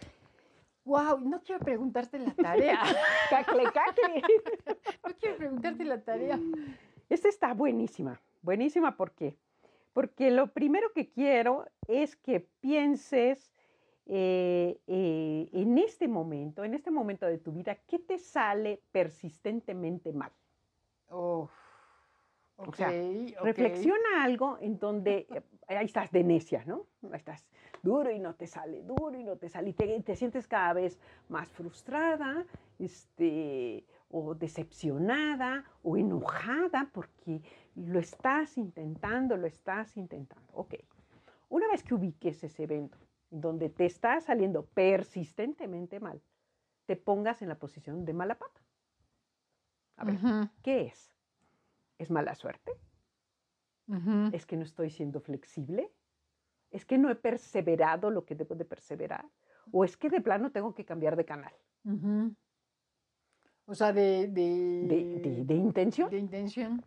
wow, 0.84 1.18
no 1.20 1.42
quiero 1.42 1.60
preguntarte 1.64 2.18
la 2.18 2.34
tarea. 2.34 2.80
Cacle, 3.30 3.64
cacle. 3.72 4.22
No 5.06 5.14
quiero 5.18 5.36
preguntarte 5.36 5.84
la 5.84 6.02
tarea. 6.02 6.38
Esta 7.08 7.28
está 7.28 7.54
buenísima, 7.54 8.20
buenísima 8.42 8.96
¿por 8.96 9.12
qué? 9.12 9.36
Porque 9.92 10.30
lo 10.30 10.52
primero 10.52 10.92
que 10.92 11.10
quiero 11.10 11.66
es 11.88 12.14
que 12.16 12.40
pienses 12.60 13.52
eh, 14.12 14.80
eh, 14.88 15.48
en 15.52 15.78
este 15.78 16.08
momento, 16.08 16.64
en 16.64 16.74
este 16.74 16.90
momento 16.90 17.26
de 17.26 17.38
tu 17.38 17.52
vida, 17.52 17.76
¿qué 17.86 18.00
te 18.00 18.18
sale 18.18 18.82
persistentemente 18.90 20.12
mal? 20.12 20.32
Oh, 21.10 21.48
O 22.56 22.72
sea. 22.72 22.90
Reflexiona 23.40 24.24
algo 24.24 24.58
en 24.60 24.80
donde 24.80 25.28
eh, 25.30 25.42
ahí 25.68 25.86
estás 25.86 26.10
de 26.10 26.24
necia, 26.24 26.64
¿no? 26.66 26.86
Ahí 27.04 27.18
estás 27.18 27.46
duro 27.84 28.10
y 28.10 28.18
no 28.18 28.34
te 28.34 28.48
sale, 28.48 28.82
duro 28.82 29.16
y 29.16 29.22
no 29.22 29.36
te 29.36 29.48
sale. 29.48 29.70
Y 29.70 29.72
te, 29.74 30.00
te 30.00 30.16
sientes 30.16 30.48
cada 30.48 30.72
vez 30.72 30.98
más 31.28 31.48
frustrada, 31.48 32.44
este, 32.80 33.84
o 34.10 34.34
decepcionada, 34.34 35.64
o 35.84 35.96
enojada 35.96 36.90
porque 36.92 37.42
lo 37.76 38.00
estás 38.00 38.58
intentando, 38.58 39.36
lo 39.36 39.46
estás 39.46 39.96
intentando. 39.96 40.52
Ok. 40.52 40.74
Una 41.48 41.68
vez 41.68 41.84
que 41.84 41.94
ubiques 41.94 42.42
ese 42.42 42.64
evento 42.64 42.98
en 42.98 43.09
donde 43.30 43.68
te 43.70 43.86
está 43.86 44.20
saliendo 44.20 44.66
persistentemente 44.66 46.00
mal, 46.00 46.20
te 46.86 46.96
pongas 46.96 47.42
en 47.42 47.48
la 47.48 47.58
posición 47.58 48.04
de 48.04 48.12
mala 48.12 48.36
pata. 48.38 48.60
A 49.96 50.04
ver, 50.04 50.18
¿qué 50.62 50.82
es? 50.82 51.14
¿Es 51.98 52.10
mala 52.10 52.34
suerte? 52.34 52.72
¿Es 54.32 54.46
que 54.46 54.56
no 54.56 54.62
estoy 54.62 54.90
siendo 54.90 55.20
flexible? 55.20 55.92
¿Es 56.70 56.84
que 56.84 56.98
no 56.98 57.10
he 57.10 57.16
perseverado 57.16 58.10
lo 58.10 58.24
que 58.24 58.34
debo 58.34 58.54
de 58.54 58.64
perseverar? 58.64 59.26
¿O 59.72 59.84
es 59.84 59.96
que 59.96 60.08
de 60.08 60.20
plano 60.20 60.50
tengo 60.52 60.74
que 60.74 60.84
cambiar 60.84 61.16
de 61.16 61.24
canal? 61.24 61.52
O 63.66 63.74
sea, 63.74 63.92
de... 63.92 64.28
De, 64.28 64.86
¿De, 64.86 65.20
de- 65.20 65.44
de 65.44 65.54
intención? 65.54 66.10
de 66.10 66.18
intención. 66.18 66.84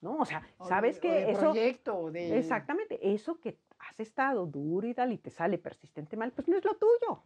¿No? 0.00 0.18
O 0.18 0.24
sea, 0.24 0.46
o 0.58 0.66
¿sabes 0.66 0.98
o 0.98 1.00
que 1.00 1.10
de 1.10 1.30
eso... 1.30 1.40
proyecto, 1.40 2.10
de... 2.10 2.38
Exactamente, 2.38 3.12
eso 3.12 3.40
que 3.40 3.58
has 3.88 4.00
estado 4.00 4.46
duro 4.46 4.86
y 4.86 4.94
tal 4.94 5.12
y 5.12 5.18
te 5.18 5.30
sale 5.30 5.58
persistente 5.58 6.16
mal, 6.16 6.32
pues 6.32 6.48
no 6.48 6.56
es 6.56 6.64
lo 6.64 6.76
tuyo. 6.76 7.22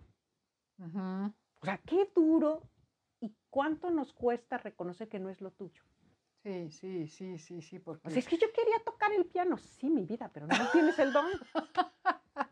O 0.83 1.65
sea, 1.65 1.79
qué 1.87 2.11
duro 2.15 2.63
y 3.21 3.35
cuánto 3.51 3.91
nos 3.91 4.13
cuesta 4.13 4.57
reconocer 4.59 5.09
que 5.09 5.19
no 5.19 5.29
es 5.29 5.41
lo 5.41 5.51
tuyo. 5.51 5.83
Sí, 6.43 6.71
sí, 6.71 7.07
sí, 7.07 7.37
sí, 7.39 7.61
sí, 7.61 7.79
porque... 7.79 8.09
O 8.09 8.11
sea, 8.11 8.19
es 8.19 8.27
que 8.27 8.39
yo 8.39 8.51
quería 8.53 8.79
tocar 8.83 9.13
el 9.13 9.27
piano, 9.27 9.59
sí, 9.59 9.91
mi 9.91 10.07
vida, 10.07 10.31
pero 10.33 10.47
no 10.47 10.55
tienes 10.73 10.99
el 10.99 11.13
don. 11.13 11.27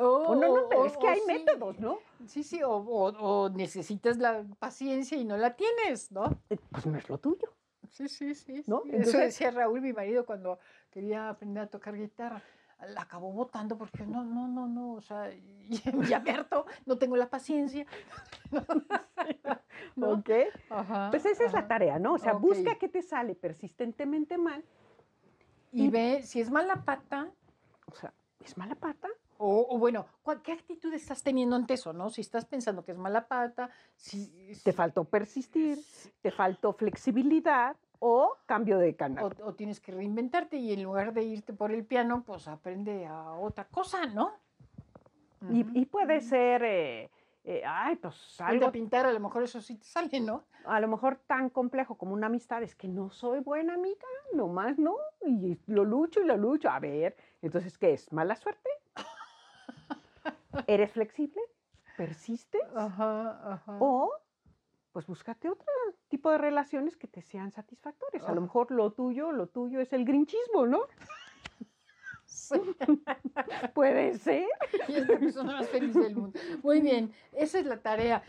O, 0.00 0.32
O 0.32 0.34
no, 0.34 0.56
no, 0.56 0.68
pero 0.68 0.82
o- 0.82 0.86
es 0.86 0.96
que 0.96 1.06
hay 1.08 1.20
sí. 1.20 1.26
métodos, 1.26 1.78
¿no? 1.78 1.98
Sí, 2.26 2.42
sí, 2.42 2.62
o, 2.64 2.70
o- 2.72 3.48
necesitas 3.50 4.18
la 4.18 4.44
paciencia 4.58 5.16
y 5.16 5.24
no 5.24 5.36
la 5.36 5.54
tienes, 5.54 6.10
¿no? 6.10 6.40
Eh, 6.50 6.58
Pues 6.72 6.86
no 6.86 6.98
es 6.98 7.08
lo 7.08 7.18
tuyo. 7.18 7.54
Sí, 7.90 8.08
sí, 8.08 8.34
sí. 8.34 8.64
¿No? 8.66 8.82
Entonces- 8.86 9.08
Eso 9.08 9.18
decía 9.18 9.50
Raúl, 9.52 9.80
mi 9.80 9.92
marido, 9.92 10.26
cuando 10.26 10.58
quería 10.90 11.28
aprender 11.28 11.62
a 11.64 11.66
tocar 11.68 11.96
guitarra. 11.96 12.42
La 12.86 13.02
acabó 13.02 13.32
votando 13.32 13.76
porque 13.76 14.06
no, 14.06 14.22
no, 14.24 14.46
no, 14.46 14.68
no, 14.68 14.92
o 14.94 15.00
sea, 15.00 15.30
ya 16.08 16.20
me 16.20 16.30
harto, 16.30 16.64
no 16.86 16.96
tengo 16.96 17.16
la 17.16 17.28
paciencia. 17.28 17.84
¿No? 19.96 20.10
¿Ok? 20.12 20.30
Ajá, 20.70 21.10
Pues 21.10 21.26
esa 21.26 21.44
es 21.44 21.52
la 21.52 21.60
ajá. 21.60 21.68
tarea, 21.68 21.98
¿no? 21.98 22.14
O 22.14 22.18
sea, 22.18 22.34
Ok. 22.34 22.42
busca 22.42 22.76
qué 22.78 22.88
te 22.88 23.02
sale 23.02 23.34
persistentemente 23.34 24.38
mal. 24.38 24.64
Y 25.72 25.88
ve 25.90 26.22
si 26.22 26.40
es 26.40 26.50
mala 26.50 26.84
pata, 26.84 27.30
O 27.86 27.94
sea, 27.94 28.12
¿es 28.44 28.56
mala 28.56 28.74
pata? 28.74 29.08
o, 29.40 29.66
o 29.70 29.78
bueno, 29.78 30.06
¿cuál- 30.22 30.42
¿qué 30.42 30.52
actitud 30.52 30.92
estás 30.94 31.22
teniendo 31.22 31.54
ante 31.56 31.74
eso, 31.74 31.92
no? 31.92 32.10
Si 32.10 32.20
estás 32.22 32.44
pensando 32.44 32.84
que 32.84 32.92
es 32.92 32.98
mala 32.98 33.28
pata, 33.28 33.70
si... 33.96 34.52
¿Te 34.64 34.72
faltó 34.72 35.04
persistir? 35.04 35.78
¿Te 36.22 36.30
faltó 36.32 36.72
flexibilidad? 36.72 37.76
¿O 38.00 38.36
cambio 38.46 38.78
de 38.78 38.94
canal? 38.94 39.24
O, 39.24 39.48
o 39.48 39.54
tienes 39.54 39.80
que 39.80 39.92
reinventarte 39.92 40.56
y 40.56 40.72
en 40.72 40.82
lugar 40.82 41.12
de 41.12 41.24
irte 41.24 41.52
por 41.52 41.72
el 41.72 41.84
piano, 41.84 42.22
pues 42.24 42.48
aprende 42.48 43.06
a 43.06 43.32
otra 43.32 43.64
cosa, 43.66 44.06
¿no? 44.06 44.32
Y, 45.50 45.62
Ujú. 45.62 45.70
y 45.74 45.86
puede 45.86 46.20
ser, 46.20 46.62
eh, 46.64 47.10
eh, 47.44 47.62
ay, 47.66 47.96
pues 47.96 48.40
algo 48.40 48.66
a 48.66 48.72
pintar, 48.72 49.06
a 49.06 49.12
lo 49.12 49.20
mejor 49.20 49.42
eso 49.42 49.60
sí 49.60 49.76
te 49.76 49.84
sale, 49.84 50.20
¿no? 50.20 50.44
a 50.68 50.80
lo 50.80 50.88
mejor 50.88 51.16
tan 51.26 51.48
complejo 51.48 51.96
como 51.96 52.12
una 52.12 52.26
amistad, 52.26 52.62
es 52.62 52.74
que 52.74 52.88
no 52.88 53.10
soy 53.10 53.40
buena 53.40 53.74
amiga, 53.74 54.06
nomás 54.34 54.78
no, 54.78 54.96
y 55.24 55.58
lo 55.66 55.84
lucho 55.84 56.20
y 56.20 56.26
lo 56.26 56.36
lucho. 56.36 56.68
A 56.68 56.78
ver, 56.78 57.16
entonces, 57.40 57.78
¿qué 57.78 57.94
es? 57.94 58.12
¿Mala 58.12 58.36
suerte? 58.36 58.68
¿Eres 60.66 60.92
flexible? 60.92 61.40
¿Persistes? 61.96 62.62
Ajá, 62.76 63.54
ajá. 63.54 63.78
O, 63.80 64.12
pues 64.98 65.06
búscate 65.06 65.48
otro 65.48 65.64
tipo 66.08 66.28
de 66.32 66.38
relaciones 66.38 66.96
que 66.96 67.06
te 67.06 67.22
sean 67.22 67.52
satisfactorias. 67.52 68.24
A 68.24 68.32
lo 68.32 68.38
Ah. 68.38 68.42
mejor 68.42 68.72
lo 68.72 68.90
tuyo, 68.90 69.30
lo 69.30 69.46
tuyo 69.46 69.78
es 69.78 69.92
el 69.92 70.04
grinchismo, 70.04 70.66
¿no? 70.66 70.80
Sí. 72.24 72.56
Puede 73.74 74.18
ser. 74.18 74.48
Y 74.88 74.94
es 74.96 75.06
la 75.08 75.18
persona 75.20 75.52
más 75.52 75.68
feliz 75.68 75.94
del 75.94 76.16
mundo. 76.16 76.36
Muy 76.64 76.80
bien, 76.80 77.12
esa 77.30 77.60
es 77.60 77.66
la 77.66 77.80
tarea. 77.80 78.24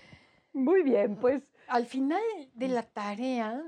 Muy 0.53 0.83
bien, 0.83 1.15
pues 1.15 1.41
Al 1.67 1.87
final 1.87 2.21
de 2.53 2.67
la 2.67 2.83
tarea, 2.83 3.63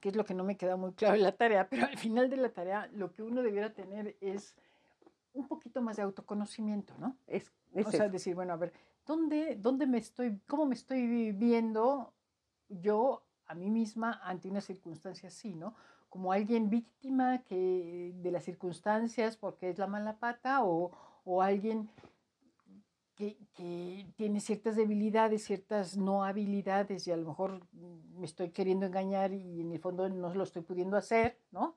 que 0.00 0.10
es 0.10 0.16
lo 0.16 0.24
que 0.24 0.34
no 0.34 0.44
me 0.44 0.56
queda 0.56 0.76
muy 0.76 0.92
claro 0.92 1.16
en 1.16 1.24
la 1.24 1.32
tarea, 1.32 1.68
pero 1.68 1.86
al 1.86 1.98
final 1.98 2.30
de 2.30 2.36
la 2.36 2.50
tarea 2.50 2.88
lo 2.92 3.12
que 3.12 3.22
uno 3.24 3.42
debiera 3.42 3.74
tener 3.74 4.16
es 4.20 4.54
un 5.32 5.48
poquito 5.48 5.82
más 5.82 5.96
de 5.96 6.02
autoconocimiento, 6.02 6.94
¿no? 6.98 7.16
es, 7.26 7.50
es 7.74 7.86
o 7.86 7.90
sea, 7.90 8.04
eso. 8.04 8.12
decir, 8.12 8.36
bueno, 8.36 8.52
a 8.52 8.56
ver, 8.58 8.72
¿dónde, 9.10 9.56
¿dónde 9.56 9.88
me 9.88 9.98
estoy, 9.98 10.38
cómo 10.46 10.66
me 10.66 10.76
estoy 10.76 11.32
viendo 11.32 12.14
yo 12.68 13.24
a 13.46 13.54
mí 13.56 13.68
misma 13.68 14.20
ante 14.22 14.48
una 14.48 14.60
circunstancia 14.60 15.30
así, 15.30 15.52
¿no? 15.56 15.74
Como 16.08 16.32
alguien 16.32 16.70
víctima 16.70 17.42
que, 17.42 18.12
de 18.14 18.30
las 18.30 18.44
circunstancias 18.44 19.36
porque 19.36 19.68
es 19.68 19.78
la 19.78 19.88
mala 19.88 20.20
pata 20.20 20.62
o, 20.62 20.92
o 21.24 21.42
alguien 21.42 21.90
que, 23.16 23.36
que 23.52 24.06
tiene 24.14 24.38
ciertas 24.38 24.76
debilidades, 24.76 25.42
ciertas 25.44 25.96
no 25.96 26.22
habilidades 26.24 27.08
y 27.08 27.10
a 27.10 27.16
lo 27.16 27.26
mejor 27.26 27.66
me 27.72 28.26
estoy 28.26 28.50
queriendo 28.50 28.86
engañar 28.86 29.32
y 29.32 29.60
en 29.60 29.72
el 29.72 29.80
fondo 29.80 30.08
no 30.08 30.32
lo 30.32 30.44
estoy 30.44 30.62
pudiendo 30.62 30.96
hacer, 30.96 31.36
¿no? 31.50 31.74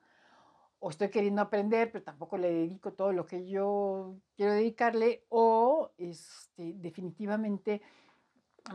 O 0.85 0.89
estoy 0.89 1.07
queriendo 1.07 1.41
aprender, 1.41 1.93
pero 1.93 2.03
tampoco 2.03 2.37
le 2.37 2.51
dedico 2.51 2.91
todo 2.91 3.13
lo 3.13 3.25
que 3.25 3.47
yo 3.47 4.17
quiero 4.35 4.51
dedicarle, 4.51 5.23
o 5.29 5.93
este, 5.97 6.73
definitivamente 6.73 7.81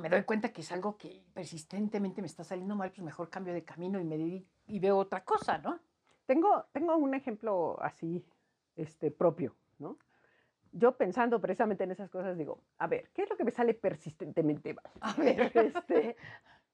me 0.01 0.09
doy 0.09 0.23
cuenta 0.23 0.51
que 0.51 0.63
es 0.63 0.73
algo 0.73 0.97
que 0.97 1.23
persistentemente 1.35 2.23
me 2.23 2.27
está 2.27 2.45
saliendo 2.45 2.75
mal, 2.77 2.93
pues 2.93 3.03
mejor 3.03 3.29
cambio 3.29 3.53
de 3.53 3.63
camino 3.63 4.01
y, 4.01 4.05
me 4.05 4.17
dedico, 4.17 4.49
y 4.69 4.79
veo 4.79 4.97
otra 4.97 5.23
cosa, 5.23 5.59
¿no? 5.59 5.81
Tengo, 6.25 6.65
tengo 6.73 6.97
un 6.97 7.13
ejemplo 7.13 7.77
así, 7.83 8.25
este, 8.75 9.11
propio, 9.11 9.55
¿no? 9.79 9.99
Yo 10.73 10.97
pensando 10.97 11.39
precisamente 11.43 11.85
en 11.85 11.91
esas 11.91 12.09
cosas, 12.09 12.39
digo, 12.39 12.63
a 12.79 12.87
ver, 12.87 13.11
¿qué 13.13 13.25
es 13.25 13.29
lo 13.29 13.37
que 13.37 13.45
me 13.45 13.51
sale 13.51 13.75
persistentemente 13.75 14.73
mal? 14.73 14.91
A 15.03 15.13
ver, 15.13 15.53
Este, 15.55 16.17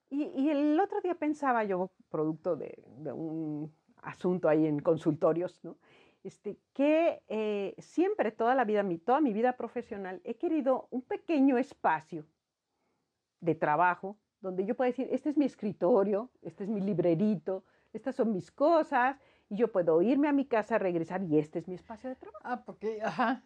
y, 0.09 0.27
y 0.27 0.49
el 0.49 0.79
otro 0.79 1.01
día 1.01 1.15
pensaba 1.15 1.65
yo, 1.65 1.91
producto 2.09 2.55
de, 2.55 2.81
de 2.99 3.11
un 3.11 3.69
asunto 4.05 4.47
ahí 4.47 4.65
en 4.65 4.79
consultorios, 4.79 5.63
¿no? 5.63 5.77
Este, 6.23 6.57
que 6.73 7.21
eh, 7.27 7.75
siempre, 7.77 8.31
toda 8.31 8.55
la 8.55 8.63
vida, 8.63 8.81
mi, 8.81 8.97
toda 8.97 9.21
mi 9.21 9.31
vida 9.31 9.57
profesional, 9.57 10.21
he 10.23 10.35
querido 10.35 10.87
un 10.89 11.03
pequeño 11.03 11.57
espacio 11.57 12.25
de 13.41 13.53
trabajo 13.53 14.17
donde 14.41 14.65
yo 14.65 14.75
pueda 14.75 14.89
decir, 14.89 15.07
este 15.11 15.29
es 15.29 15.37
mi 15.37 15.45
escritorio, 15.45 16.31
este 16.41 16.63
es 16.63 16.69
mi 16.69 16.81
librerito, 16.81 17.63
estas 17.93 18.15
son 18.15 18.31
mis 18.31 18.51
cosas, 18.51 19.17
y 19.49 19.57
yo 19.57 19.71
puedo 19.71 20.01
irme 20.01 20.27
a 20.27 20.33
mi 20.33 20.45
casa, 20.45 20.77
regresar, 20.77 21.23
y 21.23 21.37
este 21.37 21.59
es 21.59 21.67
mi 21.67 21.75
espacio 21.75 22.09
de 22.09 22.15
trabajo. 22.15 22.43
ah, 22.43 22.63
porque, 22.65 23.01
ajá, 23.01 23.43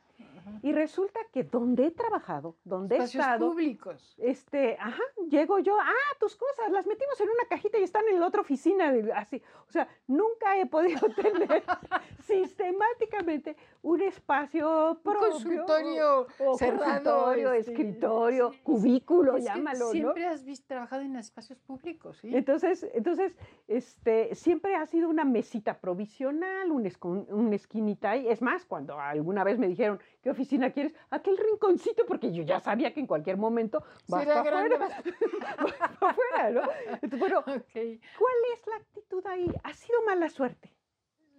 Y 0.62 0.73
resulta 0.73 1.19
que 1.32 1.43
donde 1.43 1.86
he 1.86 1.91
trabajado, 1.91 2.55
donde 2.65 2.95
he 2.95 2.97
espacios 2.97 3.23
estado, 3.23 3.49
públicos. 3.51 4.15
este, 4.17 4.75
ajá, 4.79 5.01
llego 5.29 5.60
yo, 5.60 5.77
ah, 5.79 5.93
tus 6.19 6.36
cosas, 6.36 6.71
las 6.71 6.86
metimos 6.88 7.19
en 7.21 7.29
una 7.29 7.45
cajita 7.47 7.77
y 7.79 7.84
están 7.84 8.03
en 8.10 8.19
la 8.19 8.27
otra 8.27 8.41
oficina, 8.41 8.91
de- 8.91 9.13
así. 9.13 9.41
O 9.67 9.71
sea, 9.71 9.88
nunca 10.08 10.58
he 10.60 10.65
podido 10.65 10.99
tener 11.15 11.63
sistemáticamente 12.25 13.55
un 13.82 14.01
espacio 14.01 14.91
Un 14.91 14.97
propio. 14.97 15.29
consultorio 15.32 16.27
o 16.39 16.58
cerrado, 16.58 16.84
consultorio, 17.03 17.53
este, 17.53 17.71
escritorio, 17.71 18.51
sí, 18.51 18.60
cubículo, 18.63 19.38
Es 19.38 19.45
llámalo, 19.45 19.86
¿no? 19.86 19.91
siempre 19.91 20.25
has 20.25 20.43
visto, 20.43 20.67
trabajado 20.67 21.01
en 21.03 21.15
espacios 21.15 21.60
públicos, 21.60 22.17
¿sí? 22.17 22.36
Entonces, 22.36 22.86
entonces 22.93 23.36
este, 23.67 24.36
siempre 24.36 24.75
ha 24.75 24.86
sido 24.86 25.10
una 25.10 25.23
mesita 25.25 25.79
provisional, 25.79 26.71
un, 26.71 26.89
una 27.29 27.55
esquinita 27.55 28.12
ahí. 28.12 28.27
Es 28.27 28.41
más, 28.41 28.65
cuando 28.65 28.99
alguna 28.99 29.43
vez 29.43 29.58
me 29.58 29.67
dijeron, 29.67 29.99
¿qué 30.21 30.29
oficina 30.29 30.71
quieres? 30.71 30.93
Aquel 31.09 31.37
rinconcito, 31.37 32.05
porque 32.05 32.31
yo 32.31 32.43
ya 32.43 32.59
sabía 32.59 32.93
que 32.93 32.99
en 32.99 33.07
cualquier 33.07 33.37
momento 33.37 33.83
vas 34.07 34.25
para 34.25 34.41
afuera, 34.41 34.77
vas 34.79 35.73
para 35.99 36.11
afuera, 36.11 36.49
¿no? 36.51 36.61
Entonces, 37.01 37.19
bueno, 37.19 37.39
Ok. 37.39 37.73
¿cuál 37.73 38.35
es 38.53 38.67
la 38.67 38.75
actitud 38.77 39.25
ahí? 39.27 39.51
¿Ha 39.63 39.73
sido 39.73 40.01
mala 40.03 40.29
suerte? 40.29 40.73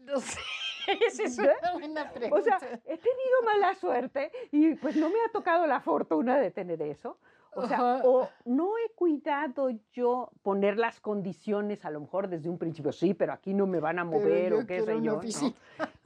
No 0.00 0.18
sé, 0.20 0.40
esa 1.06 1.22
es 1.24 1.38
una 1.38 1.72
buena 1.72 2.10
pregunta. 2.10 2.56
O 2.56 2.58
sea, 2.58 2.80
he 2.84 2.96
tenido 2.96 3.42
mala 3.44 3.74
suerte 3.74 4.32
y 4.50 4.74
pues 4.76 4.96
no 4.96 5.08
me 5.10 5.20
ha 5.26 5.28
tocado 5.32 5.66
la 5.66 5.80
fortuna 5.80 6.38
de 6.38 6.50
tener 6.50 6.80
eso. 6.82 7.18
O 7.54 7.66
sea, 7.66 8.00
o 8.04 8.28
no 8.44 8.72
he 8.78 8.90
cuidado 8.94 9.70
yo 9.92 10.30
poner 10.42 10.78
las 10.78 11.00
condiciones, 11.00 11.84
a 11.84 11.90
lo 11.90 12.00
mejor 12.00 12.28
desde 12.28 12.48
un 12.48 12.58
principio, 12.58 12.92
sí, 12.92 13.12
pero 13.14 13.32
aquí 13.32 13.54
no 13.54 13.66
me 13.66 13.80
van 13.80 13.98
a 13.98 14.04
mover 14.04 14.54
o 14.54 14.66
qué 14.66 14.82
sé 14.82 15.00
yo. 15.02 15.20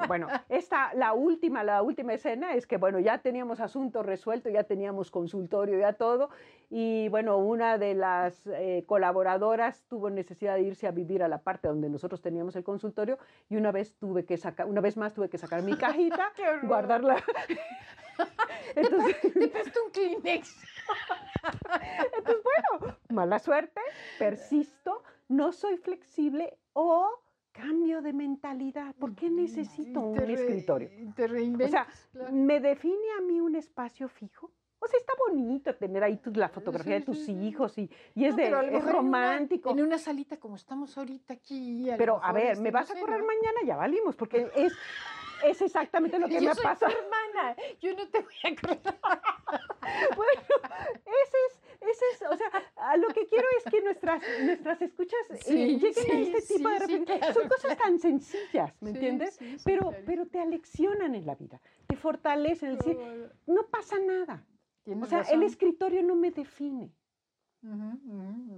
Bueno, 0.06 0.28
esta, 0.50 0.92
la 0.94 1.14
última, 1.14 1.64
la 1.64 1.80
última 1.80 2.12
escena 2.12 2.54
es 2.54 2.66
que, 2.66 2.76
bueno, 2.76 2.98
ya 2.98 3.18
teníamos 3.18 3.60
asunto 3.60 4.02
resuelto, 4.02 4.50
ya 4.50 4.64
teníamos 4.64 5.10
consultorio, 5.10 5.78
ya 5.78 5.94
todo, 5.94 6.28
y 6.68 7.08
bueno, 7.08 7.38
una 7.38 7.78
de 7.78 7.94
las 7.94 8.46
eh, 8.46 8.84
colaboradoras 8.86 9.82
tuvo 9.88 10.10
necesidad 10.10 10.56
de 10.56 10.62
irse 10.62 10.86
a 10.86 10.90
vivir 10.90 11.22
a 11.22 11.28
la 11.28 11.38
parte 11.38 11.68
donde 11.68 11.88
nosotros 11.88 12.20
teníamos 12.20 12.54
el 12.56 12.64
consultorio, 12.64 13.18
y 13.48 13.56
una 13.56 13.72
vez 13.72 13.94
tuve 13.96 14.26
que 14.26 14.36
sacar, 14.36 14.66
una 14.66 14.82
vez 14.82 14.96
más 14.96 15.14
tuve 15.14 15.30
que 15.30 15.38
sacar 15.38 15.62
mi 15.62 15.74
cajita, 15.76 16.32
guardarla. 16.64 17.16
Entonces, 18.76 19.16
Te 19.20 19.48
presto 19.48 19.80
un 19.84 19.90
Kleenex. 19.92 20.56
entonces, 22.16 22.42
bueno, 22.80 22.96
mala 23.10 23.38
suerte, 23.38 23.80
persisto, 24.18 25.02
no 25.28 25.52
soy 25.52 25.76
flexible 25.76 26.58
o 26.72 27.08
cambio 27.52 28.02
de 28.02 28.12
mentalidad. 28.12 28.94
¿Por 28.96 29.14
qué 29.14 29.30
necesito 29.30 30.00
Y 30.00 30.02
un 30.02 30.16
re- 30.16 30.32
escritorio? 30.34 30.90
Te 31.14 31.26
reinventas. 31.28 32.08
claro. 32.12 32.32
¿Me 32.32 32.60
define 32.60 33.12
a 33.18 33.20
mí 33.20 33.40
un 33.40 33.54
espacio 33.56 34.08
fijo? 34.08 34.50
O 34.80 34.86
sea, 34.86 34.98
está 34.98 35.14
bonito 35.28 35.74
tener 35.76 36.02
ahí 36.04 36.18
tu- 36.18 36.30
la 36.32 36.48
fotografía 36.50 36.94
de 36.94 37.00
sí, 37.00 37.06
tus 37.06 37.18
sí, 37.24 37.32
hijos 37.32 37.78
y, 37.78 37.88
y 38.14 38.26
es, 38.26 38.32
No, 38.32 38.36
de, 38.36 38.48
a 38.48 38.62
es 38.64 38.72
mejor 38.72 38.72
en 38.72 38.82
una- 38.82 38.92
romántico. 38.92 39.70
En 39.70 39.80
una, 39.80 39.96
salita 39.98 40.36
como 40.38 40.56
estamos 40.56 40.98
ahorita 40.98 41.32
aquí. 41.34 41.86
lo 41.90 41.96
Pero 41.96 42.20
a 42.22 42.32
ver, 42.32 42.48
este, 42.52 42.62
¿me 42.64 42.70
vas 42.70 42.90
a 42.90 42.98
correr 43.00 43.22
mañana? 43.22 43.60
Ya 43.64 43.76
valimos, 43.76 44.14
porque 44.14 44.50
es, 44.54 44.74
es 45.42 45.60
exactamente 45.62 46.18
lo 46.18 46.28
que 46.28 46.34
Yo 46.40 46.48
me 46.50 46.54
soy 46.54 46.64
pasa. 46.64 46.86
tu 46.86 46.92
hermana. 46.92 47.56
Yo 47.80 47.94
no 47.94 48.08
te 48.08 48.20
voy 48.20 48.34
a. 48.44 49.60
Bueno, 50.16 50.40
ese 51.04 51.36
es, 51.46 51.60
ese 51.80 52.04
es, 52.14 52.22
o 52.30 52.36
sea, 52.36 52.48
a 52.76 52.96
lo 52.96 53.08
que 53.08 53.26
quiero 53.26 53.46
es 53.58 53.64
que 53.70 53.82
nuestras, 53.82 54.22
nuestras 54.42 54.80
escuchas 54.80 55.20
eh, 55.30 55.36
Sí, 55.42 55.78
lleguen 55.78 56.10
a 56.10 56.20
este 56.20 56.54
tipo 56.54 56.68
sí, 56.68 56.74
de 56.74 56.78
reflexiones. 56.78 57.18
claro, 57.18 57.34
Son 57.34 57.48
cosas 57.48 57.76
tan 57.78 57.98
sencillas, 57.98 58.72
¿me 58.80 58.90
entiendes? 58.90 59.38
pero, 59.64 59.90
claro. 59.90 60.04
pero 60.06 60.26
te 60.26 60.40
aleccionan 60.40 61.14
en 61.14 61.26
la 61.26 61.34
vida, 61.34 61.60
te 61.86 61.96
fortalecen, 61.96 62.76
decir, 62.78 62.98
no 63.46 63.66
pasa 63.68 63.98
nada. 63.98 64.46
O 64.86 65.06
sea, 65.06 65.18
razón. 65.18 65.34
el 65.34 65.42
escritorio 65.44 66.02
no 66.02 66.14
me 66.16 66.30
define. 66.30 66.90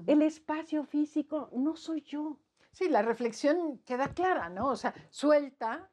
El 0.06 0.22
espacio 0.22 0.84
físico 0.84 1.50
no 1.52 1.76
soy 1.76 2.02
yo. 2.02 2.38
Sí, 2.72 2.88
la 2.88 3.02
reflexión 3.02 3.78
queda 3.84 4.12
clara, 4.14 4.48
¿no? 4.48 4.68
O 4.68 4.76
sea, 4.76 4.94
suelta. 5.10 5.90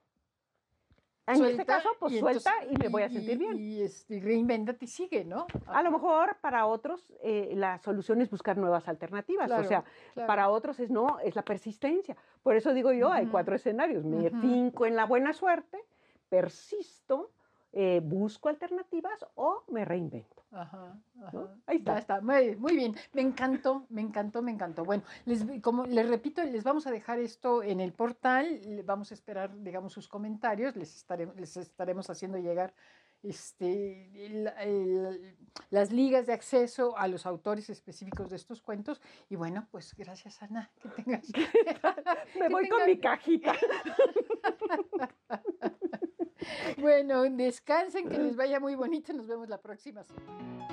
En 1.26 1.36
este 1.36 1.46
suelta, 1.56 1.66
caso, 1.66 1.90
pues 2.00 2.14
y 2.14 2.20
suelta 2.20 2.52
entonces- 2.64 2.78
y 2.78 2.84
me 2.84 2.90
voy 2.90 3.04
a 3.04 3.10
sentir 3.10 3.38
bien. 3.38 3.58
Y, 3.58 3.82
este, 3.82 4.20
reinvéntate 4.20 4.84
y 4.84 4.88
sigue, 4.90 5.24
¿no? 5.24 5.48
A 5.68 5.82
lo 5.82 5.90
mejor 5.92 6.36
para 6.42 6.66
otros 6.66 7.14
eh, 7.22 7.54
la 7.56 7.80
solución 7.80 8.22
es 8.22 8.30
buscar 8.30 8.58
nuevas 8.58 8.88
alternativas. 8.90 9.46
o 9.46 9.48
Claro, 9.48 9.64
sea, 9.68 9.84
claro. 10.14 10.28
para 10.28 10.50
otros 10.50 10.80
es 10.82 10.90
no, 10.92 11.20
es 11.20 11.36
la 11.38 11.44
persistencia. 11.44 12.18
Por 12.42 12.58
eso 12.58 12.74
digo 12.74 12.92
yo, 12.92 13.10
hay 13.10 13.24
Ujú. 13.24 13.32
cuatro 13.32 13.56
escenarios. 13.56 14.04
Me 14.04 14.28
Ujú. 14.28 14.42
finco 14.42 14.86
en 14.86 14.98
la 14.98 15.06
buena 15.06 15.32
suerte, 15.32 15.80
persisto, 16.28 17.32
eh, 17.74 18.02
busco 18.04 18.50
alternativas 18.50 19.26
o 19.36 19.64
me 19.68 19.84
reinvento. 19.84 20.44
Ajá, 20.52 20.96
¿no? 21.16 21.26
ajá. 21.26 21.56
Ahí 21.66 21.78
está. 21.78 21.94
Ya 21.94 22.00
está, 22.00 22.22
muy, 22.22 22.56
muy 22.56 22.76
bien. 22.76 22.96
Me 23.14 23.22
encantó, 23.24 23.88
me 23.90 24.02
encantó, 24.02 24.44
me 24.44 24.52
encantó. 24.52 24.86
Bueno, 24.86 25.02
les, 25.26 25.44
como 25.62 25.86
les 25.88 26.08
repito, 26.08 26.44
les 26.44 26.64
vamos 26.64 26.86
a 26.86 26.92
dejar 26.92 27.18
esto 27.20 27.64
en 27.64 27.80
el 27.80 27.92
portal, 27.92 28.62
vamos 28.86 29.10
a 29.10 29.16
esperar, 29.16 29.60
digamos, 29.64 29.94
sus 29.94 30.08
comentarios, 30.08 30.76
les 30.76 30.96
estaremos, 30.96 31.36
les 31.36 31.58
estaremos 31.58 32.10
haciendo 32.12 32.38
llegar 32.38 32.76
este, 33.24 34.26
el- 34.26 34.52
el- 34.60 35.38
las 35.70 35.92
ligas 35.92 36.28
de 36.28 36.34
acceso 36.34 36.98
a 36.98 37.08
los 37.08 37.26
autores 37.26 37.70
específicos 37.70 38.30
de 38.30 38.36
estos 38.36 38.62
cuentos. 38.62 39.02
Y 39.30 39.38
bueno, 39.38 39.68
pues 39.72 39.96
gracias, 39.96 40.44
Ana, 40.44 40.70
que 40.80 40.90
tengas. 40.90 41.32
Me 42.40 42.48
que 42.48 42.50
voy 42.50 42.70
con 42.70 42.86
mi 42.86 43.00
cajita. 43.00 43.54
Bueno, 46.78 47.24
descansen, 47.24 48.10
que 48.10 48.18
les 48.18 48.36
vaya 48.36 48.60
muy 48.60 48.76
bonito. 48.76 49.14
Nos 49.14 49.28
vemos 49.28 49.50
la 49.50 49.58
próxima 49.58 50.04
semana. 50.04 50.68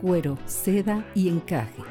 Cuero, 0.00 0.38
seda 0.46 1.04
y 1.14 1.28
encaje. 1.28 1.89